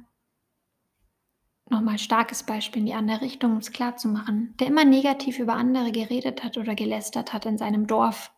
nochmal 1.69 1.97
starkes 1.97 2.43
Beispiel 2.43 2.81
in 2.81 2.85
die 2.87 2.93
andere 2.93 3.21
Richtung, 3.21 3.53
um 3.53 3.57
es 3.57 3.71
klar 3.71 3.95
zu 3.95 4.09
machen, 4.09 4.53
der 4.59 4.67
immer 4.67 4.83
negativ 4.83 5.39
über 5.39 5.53
andere 5.53 5.91
geredet 5.91 6.43
hat 6.43 6.57
oder 6.57 6.75
gelästert 6.75 7.33
hat 7.33 7.45
in 7.45 7.57
seinem 7.57 7.87
Dorf. 7.87 8.31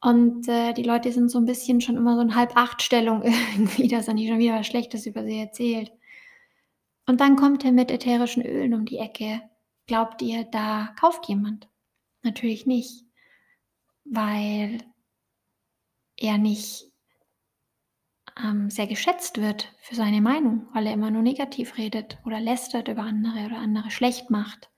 Und 0.00 0.48
äh, 0.48 0.72
die 0.74 0.84
Leute 0.84 1.10
sind 1.10 1.28
so 1.30 1.38
ein 1.38 1.46
bisschen 1.46 1.80
schon 1.80 1.96
immer 1.96 2.14
so 2.14 2.20
in 2.20 2.36
Halb-Acht-Stellung 2.36 3.22
irgendwie, 3.54 3.88
dass 3.88 4.06
er 4.06 4.14
nicht 4.14 4.28
schon 4.28 4.38
wieder 4.38 4.54
was 4.54 4.66
Schlechtes 4.66 5.06
über 5.06 5.24
sie 5.24 5.40
erzählt. 5.40 5.90
Und 7.08 7.22
dann 7.22 7.36
kommt 7.36 7.64
er 7.64 7.72
mit 7.72 7.90
ätherischen 7.90 8.44
Ölen 8.44 8.74
um 8.74 8.84
die 8.84 8.98
Ecke. 8.98 9.40
Glaubt 9.86 10.20
ihr, 10.20 10.44
da 10.44 10.94
kauft 11.00 11.26
jemand? 11.26 11.66
Natürlich 12.22 12.66
nicht, 12.66 13.06
weil 14.04 14.82
er 16.18 16.36
nicht 16.36 16.84
ähm, 18.44 18.68
sehr 18.68 18.86
geschätzt 18.86 19.40
wird 19.40 19.74
für 19.80 19.94
seine 19.94 20.20
Meinung, 20.20 20.68
weil 20.74 20.86
er 20.86 20.92
immer 20.92 21.10
nur 21.10 21.22
negativ 21.22 21.78
redet 21.78 22.18
oder 22.26 22.40
lästert 22.40 22.88
über 22.88 23.04
andere 23.04 23.46
oder 23.46 23.56
andere 23.56 23.90
schlecht 23.90 24.28
macht. 24.28 24.68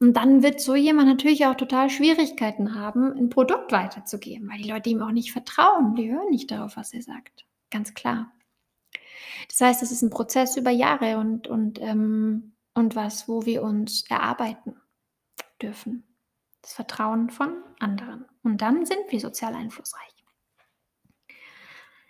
Und 0.00 0.14
dann 0.14 0.42
wird 0.42 0.60
so 0.60 0.74
jemand 0.74 1.06
natürlich 1.06 1.46
auch 1.46 1.54
total 1.54 1.90
Schwierigkeiten 1.90 2.74
haben, 2.74 3.12
ein 3.12 3.30
Produkt 3.30 3.70
weiterzugeben, 3.70 4.48
weil 4.50 4.62
die 4.62 4.68
Leute 4.68 4.90
ihm 4.90 5.00
auch 5.00 5.12
nicht 5.12 5.30
vertrauen. 5.30 5.94
Die 5.94 6.10
hören 6.10 6.30
nicht 6.30 6.50
darauf, 6.50 6.76
was 6.76 6.92
er 6.92 7.02
sagt. 7.02 7.46
Ganz 7.70 7.94
klar. 7.94 8.32
Das 9.50 9.60
heißt, 9.60 9.82
es 9.82 9.90
ist 9.90 10.02
ein 10.02 10.10
Prozess 10.10 10.56
über 10.56 10.70
Jahre 10.70 11.18
und, 11.18 11.48
und, 11.48 11.80
ähm, 11.80 12.54
und 12.72 12.94
was, 12.94 13.28
wo 13.28 13.44
wir 13.46 13.62
uns 13.62 14.08
erarbeiten 14.08 14.80
dürfen. 15.60 16.06
Das 16.62 16.72
Vertrauen 16.74 17.30
von 17.30 17.62
anderen. 17.80 18.26
Und 18.44 18.62
dann 18.62 18.86
sind 18.86 19.00
wir 19.10 19.18
sozial 19.18 19.54
einflussreich. 19.54 20.14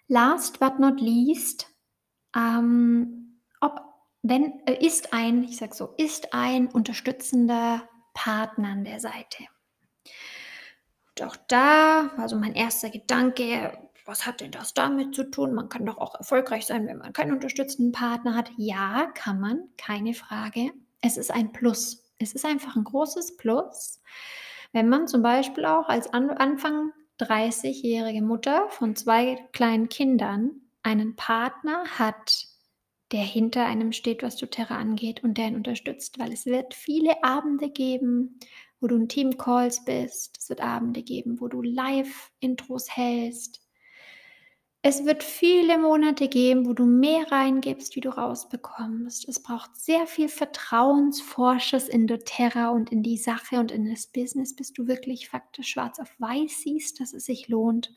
Last 0.06 0.60
but 0.60 0.78
not 0.78 1.00
least, 1.00 1.72
ähm, 2.36 3.40
ob, 3.60 3.80
wenn, 4.22 4.60
äh, 4.66 4.84
ist 4.84 5.14
ein, 5.14 5.44
ich 5.44 5.56
sag 5.56 5.74
so, 5.74 5.94
ist 5.96 6.34
ein 6.34 6.66
unterstützender 6.66 7.88
Partner 8.12 8.68
an 8.70 8.84
der 8.84 9.00
Seite. 9.00 9.44
Auch 11.22 11.36
da 11.48 12.10
war 12.16 12.28
so 12.28 12.36
mein 12.36 12.54
erster 12.54 12.90
Gedanke, 12.90 13.89
was 14.10 14.26
hat 14.26 14.40
denn 14.40 14.50
das 14.50 14.74
damit 14.74 15.14
zu 15.14 15.30
tun? 15.30 15.54
Man 15.54 15.68
kann 15.68 15.86
doch 15.86 15.98
auch 15.98 16.16
erfolgreich 16.16 16.66
sein, 16.66 16.86
wenn 16.86 16.98
man 16.98 17.12
keinen 17.12 17.32
unterstützenden 17.32 17.92
Partner 17.92 18.34
hat. 18.34 18.50
Ja, 18.56 19.06
kann 19.14 19.40
man, 19.40 19.68
keine 19.76 20.14
Frage. 20.14 20.72
Es 21.00 21.16
ist 21.16 21.30
ein 21.30 21.52
Plus. 21.52 22.04
Es 22.18 22.32
ist 22.32 22.44
einfach 22.44 22.76
ein 22.76 22.84
großes 22.84 23.36
Plus, 23.36 24.02
wenn 24.72 24.88
man 24.88 25.08
zum 25.08 25.22
Beispiel 25.22 25.64
auch 25.64 25.88
als 25.88 26.12
An 26.12 26.28
Anfang 26.30 26.92
30-jährige 27.20 28.22
Mutter 28.22 28.68
von 28.70 28.96
zwei 28.96 29.36
kleinen 29.52 29.88
Kindern 29.88 30.50
einen 30.82 31.16
Partner 31.16 31.84
hat, 31.98 32.46
der 33.12 33.22
hinter 33.22 33.64
einem 33.64 33.92
steht, 33.92 34.22
was 34.22 34.36
doTERRA 34.36 34.76
angeht 34.76 35.22
und 35.22 35.38
der 35.38 35.48
ihn 35.48 35.56
unterstützt, 35.56 36.18
weil 36.18 36.32
es 36.32 36.46
wird 36.46 36.74
viele 36.74 37.22
Abende 37.22 37.70
geben, 37.70 38.38
wo 38.80 38.86
du 38.86 38.96
in 38.96 39.08
Team-Calls 39.08 39.84
bist. 39.84 40.36
Es 40.38 40.48
wird 40.48 40.60
Abende 40.60 41.02
geben, 41.02 41.40
wo 41.40 41.48
du 41.48 41.62
Live-Intros 41.62 42.96
hältst. 42.96 43.60
Es 44.82 45.04
wird 45.04 45.22
viele 45.22 45.76
Monate 45.76 46.28
geben, 46.28 46.64
wo 46.66 46.72
du 46.72 46.86
mehr 46.86 47.30
reingibst, 47.30 47.96
wie 47.96 48.00
du 48.00 48.08
rausbekommst. 48.08 49.28
Es 49.28 49.42
braucht 49.42 49.76
sehr 49.76 50.06
viel 50.06 50.28
Vertrauensforsches 50.28 51.86
in 51.86 52.06
doTERRA 52.06 52.70
und 52.70 52.90
in 52.90 53.02
die 53.02 53.18
Sache 53.18 53.60
und 53.60 53.72
in 53.72 53.90
das 53.90 54.06
Business, 54.06 54.56
bis 54.56 54.72
du 54.72 54.86
wirklich 54.86 55.28
faktisch 55.28 55.68
schwarz 55.68 55.98
auf 55.98 56.08
weiß 56.18 56.62
siehst, 56.62 56.98
dass 56.98 57.12
es 57.12 57.26
sich 57.26 57.48
lohnt. 57.48 57.92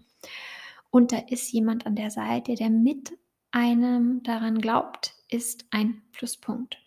Und 0.89 1.13
da 1.13 1.19
ist 1.19 1.53
jemand 1.53 1.85
an 1.85 1.95
der 1.95 2.11
Seite, 2.11 2.55
der 2.55 2.69
mit 2.69 3.17
einem 3.51 4.21
daran 4.23 4.59
glaubt, 4.59 5.13
ist 5.29 5.65
ein 5.71 6.01
Pluspunkt. 6.11 6.79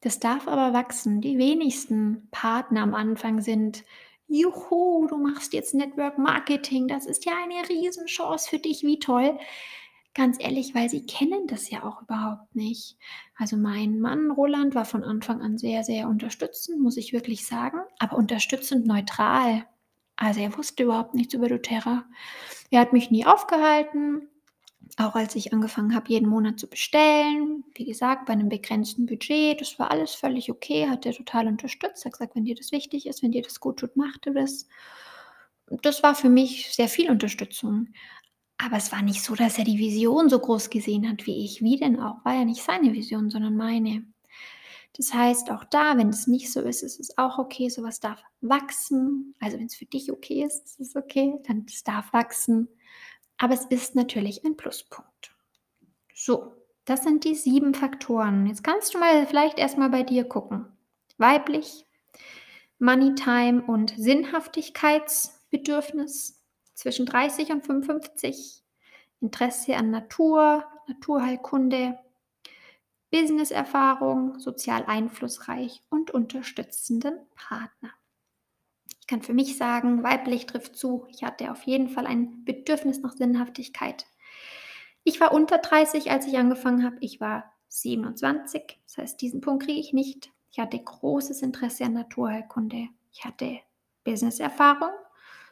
Das 0.00 0.18
darf 0.18 0.48
aber 0.48 0.72
wachsen. 0.72 1.20
Die 1.20 1.36
wenigsten 1.36 2.28
Partner 2.30 2.82
am 2.82 2.94
Anfang 2.94 3.42
sind 3.42 3.84
juhu, 4.32 5.06
du 5.06 5.16
machst 5.16 5.52
jetzt 5.52 5.74
Network 5.74 6.18
Marketing, 6.18 6.88
das 6.88 7.06
ist 7.06 7.24
ja 7.24 7.32
eine 7.42 7.68
Riesenchance 7.68 8.48
für 8.48 8.58
dich, 8.58 8.82
wie 8.82 8.98
toll. 8.98 9.38
Ganz 10.14 10.36
ehrlich, 10.38 10.74
weil 10.74 10.90
sie 10.90 11.06
kennen 11.06 11.46
das 11.46 11.70
ja 11.70 11.84
auch 11.84 12.02
überhaupt 12.02 12.54
nicht. 12.54 12.98
Also 13.36 13.56
mein 13.56 13.98
Mann 13.98 14.30
Roland 14.30 14.74
war 14.74 14.84
von 14.84 15.04
Anfang 15.04 15.40
an 15.40 15.56
sehr, 15.56 15.84
sehr 15.84 16.08
unterstützend, 16.08 16.80
muss 16.80 16.98
ich 16.98 17.14
wirklich 17.14 17.46
sagen, 17.46 17.78
aber 17.98 18.16
unterstützend 18.16 18.86
neutral. 18.86 19.66
Also 20.16 20.40
er 20.40 20.56
wusste 20.56 20.82
überhaupt 20.82 21.14
nichts 21.14 21.32
über 21.32 21.48
doTERRA. 21.48 22.04
Er 22.70 22.80
hat 22.80 22.92
mich 22.92 23.10
nie 23.10 23.24
aufgehalten. 23.24 24.28
Auch 24.98 25.14
als 25.14 25.34
ich 25.36 25.52
angefangen 25.54 25.94
habe, 25.94 26.10
jeden 26.10 26.28
Monat 26.28 26.60
zu 26.60 26.68
bestellen, 26.68 27.64
wie 27.74 27.86
gesagt, 27.86 28.26
bei 28.26 28.34
einem 28.34 28.50
begrenzten 28.50 29.06
Budget, 29.06 29.60
das 29.60 29.78
war 29.78 29.90
alles 29.90 30.14
völlig 30.14 30.50
okay, 30.50 30.88
hat 30.88 31.06
er 31.06 31.14
total 31.14 31.46
unterstützt, 31.46 32.04
hat 32.04 32.12
gesagt, 32.12 32.36
wenn 32.36 32.44
dir 32.44 32.54
das 32.54 32.72
wichtig 32.72 33.06
ist, 33.06 33.22
wenn 33.22 33.32
dir 33.32 33.42
das 33.42 33.58
gut 33.58 33.78
tut, 33.78 33.96
mach 33.96 34.18
du 34.18 34.32
das. 34.32 34.68
Das 35.80 36.02
war 36.02 36.14
für 36.14 36.28
mich 36.28 36.74
sehr 36.74 36.88
viel 36.88 37.10
Unterstützung. 37.10 37.88
Aber 38.58 38.76
es 38.76 38.92
war 38.92 39.00
nicht 39.02 39.22
so, 39.22 39.34
dass 39.34 39.58
er 39.58 39.64
die 39.64 39.78
Vision 39.78 40.28
so 40.28 40.38
groß 40.38 40.68
gesehen 40.68 41.08
hat 41.08 41.26
wie 41.26 41.44
ich. 41.44 41.62
Wie 41.62 41.78
denn 41.78 41.98
auch? 41.98 42.22
War 42.24 42.34
ja 42.34 42.44
nicht 42.44 42.62
seine 42.62 42.92
Vision, 42.92 43.30
sondern 43.30 43.56
meine. 43.56 44.04
Das 44.94 45.14
heißt, 45.14 45.50
auch 45.50 45.64
da, 45.64 45.96
wenn 45.96 46.10
es 46.10 46.26
nicht 46.26 46.52
so 46.52 46.60
ist, 46.60 46.82
ist 46.82 47.00
es 47.00 47.16
auch 47.16 47.38
okay. 47.38 47.70
Sowas 47.70 47.98
darf 47.98 48.22
wachsen. 48.42 49.34
Also 49.40 49.58
wenn 49.58 49.66
es 49.66 49.74
für 49.74 49.86
dich 49.86 50.12
okay 50.12 50.44
ist, 50.44 50.78
ist 50.78 50.80
es 50.80 50.96
okay. 50.96 51.34
Dann 51.48 51.64
es 51.66 51.82
darf 51.82 52.12
wachsen 52.12 52.68
aber 53.42 53.52
es 53.54 53.64
ist 53.64 53.96
natürlich 53.96 54.44
ein 54.44 54.56
Pluspunkt. 54.56 55.34
So, 56.14 56.54
das 56.84 57.02
sind 57.02 57.24
die 57.24 57.34
sieben 57.34 57.74
Faktoren. 57.74 58.46
Jetzt 58.46 58.62
kannst 58.62 58.94
du 58.94 59.00
mal 59.00 59.26
vielleicht 59.26 59.58
erstmal 59.58 59.90
bei 59.90 60.04
dir 60.04 60.22
gucken. 60.22 60.68
Weiblich, 61.18 61.84
Money 62.78 63.16
Time 63.16 63.64
und 63.64 63.92
Sinnhaftigkeitsbedürfnis 63.96 66.40
zwischen 66.74 67.04
30 67.04 67.50
und 67.50 67.66
55, 67.66 68.62
Interesse 69.20 69.74
an 69.74 69.90
Natur, 69.90 70.64
Naturheilkunde, 70.86 71.98
Businesserfahrung, 73.10 74.38
sozial 74.38 74.84
einflussreich 74.86 75.82
und 75.90 76.12
unterstützenden 76.12 77.18
Partner. 77.34 77.90
Kann 79.12 79.20
für 79.20 79.34
mich 79.34 79.58
sagen, 79.58 80.02
weiblich 80.02 80.46
trifft 80.46 80.74
zu. 80.74 81.06
Ich 81.10 81.22
hatte 81.22 81.52
auf 81.52 81.64
jeden 81.64 81.90
Fall 81.90 82.06
ein 82.06 82.46
Bedürfnis 82.46 83.02
nach 83.02 83.12
Sinnhaftigkeit. 83.12 84.06
Ich 85.04 85.20
war 85.20 85.34
unter 85.34 85.58
30, 85.58 86.10
als 86.10 86.26
ich 86.26 86.38
angefangen 86.38 86.82
habe. 86.82 86.96
Ich 87.00 87.20
war 87.20 87.52
27. 87.68 88.80
Das 88.86 88.96
heißt, 88.96 89.20
diesen 89.20 89.42
Punkt 89.42 89.66
kriege 89.66 89.78
ich 89.78 89.92
nicht. 89.92 90.32
Ich 90.50 90.60
hatte 90.60 90.78
großes 90.78 91.42
Interesse 91.42 91.84
an 91.84 91.92
Naturheilkunde. 91.92 92.88
Ich 93.12 93.26
hatte 93.26 93.58
Businesserfahrung. 94.02 94.92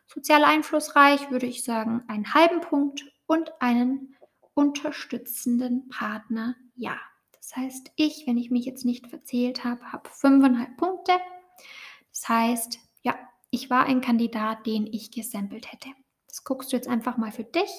Sozial 0.07 0.44
einflussreich 0.44 1.31
würde 1.31 1.44
ich 1.44 1.62
sagen, 1.62 2.03
einen 2.09 2.33
halben 2.33 2.62
Punkt 2.62 3.12
und 3.27 3.53
einen 3.61 4.16
unterstützenden 4.55 5.90
Partner. 5.90 6.57
Ja. 6.77 6.96
Das 7.33 7.55
heißt, 7.57 7.92
ich, 7.96 8.27
wenn 8.27 8.38
ich 8.38 8.51
mich 8.51 8.64
jetzt 8.64 8.87
nicht 8.87 9.09
verzählt 9.09 9.64
habe, 9.64 9.92
habe 9.92 10.09
fünfeinhalb 10.09 10.79
Punkte. 10.79 11.12
Das 12.11 12.27
heißt, 12.27 12.79
ich 13.51 13.71
war 13.71 13.85
ein 13.87 14.01
Kandidat, 14.01 14.67
den 14.67 14.87
ich 14.87 15.11
gesampelt 15.11 15.73
hätte. 15.73 15.89
Das 16.29 16.45
guckst 16.45 16.73
du 16.73 16.77
jetzt 16.77 16.89
einfach 16.89 17.17
mal 17.17 17.33
für 17.33 17.45
dich, 17.45 17.71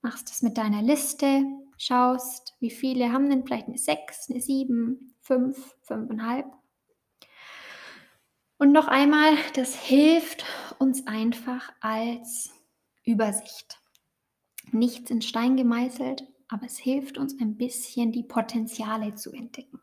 machst 0.00 0.30
es 0.30 0.42
mit 0.42 0.56
deiner 0.56 0.82
Liste, 0.82 1.44
schaust, 1.76 2.54
wie 2.60 2.70
viele 2.70 3.12
haben 3.12 3.28
denn 3.28 3.44
vielleicht 3.44 3.68
eine 3.68 3.78
6, 3.78 4.30
eine 4.30 4.40
7, 4.40 5.14
5, 5.20 5.76
5,5. 5.86 6.44
Und 8.58 8.72
noch 8.72 8.88
einmal, 8.88 9.36
das 9.54 9.74
hilft 9.74 10.44
uns 10.78 11.06
einfach 11.06 11.72
als 11.80 12.50
Übersicht. 13.04 13.80
Nichts 14.70 15.10
in 15.10 15.20
Stein 15.20 15.56
gemeißelt, 15.56 16.24
aber 16.48 16.66
es 16.66 16.78
hilft 16.78 17.18
uns 17.18 17.38
ein 17.40 17.56
bisschen, 17.56 18.12
die 18.12 18.22
Potenziale 18.22 19.14
zu 19.14 19.32
entdecken. 19.32 19.80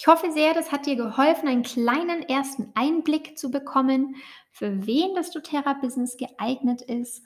Ich 0.00 0.06
hoffe 0.06 0.32
sehr, 0.32 0.54
das 0.54 0.72
hat 0.72 0.86
dir 0.86 0.96
geholfen, 0.96 1.46
einen 1.46 1.62
kleinen 1.62 2.22
ersten 2.22 2.72
Einblick 2.74 3.38
zu 3.38 3.50
bekommen, 3.50 4.16
für 4.50 4.86
wen 4.86 5.14
das 5.14 5.30
doTERRA-Business 5.30 6.16
geeignet 6.16 6.80
ist. 6.80 7.22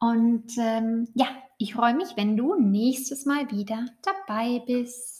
Und 0.00 0.46
ähm, 0.56 1.06
ja, 1.12 1.26
ich 1.58 1.74
freue 1.74 1.94
mich, 1.94 2.16
wenn 2.16 2.38
du 2.38 2.54
nächstes 2.54 3.26
Mal 3.26 3.50
wieder 3.50 3.84
dabei 4.00 4.62
bist. 4.64 5.13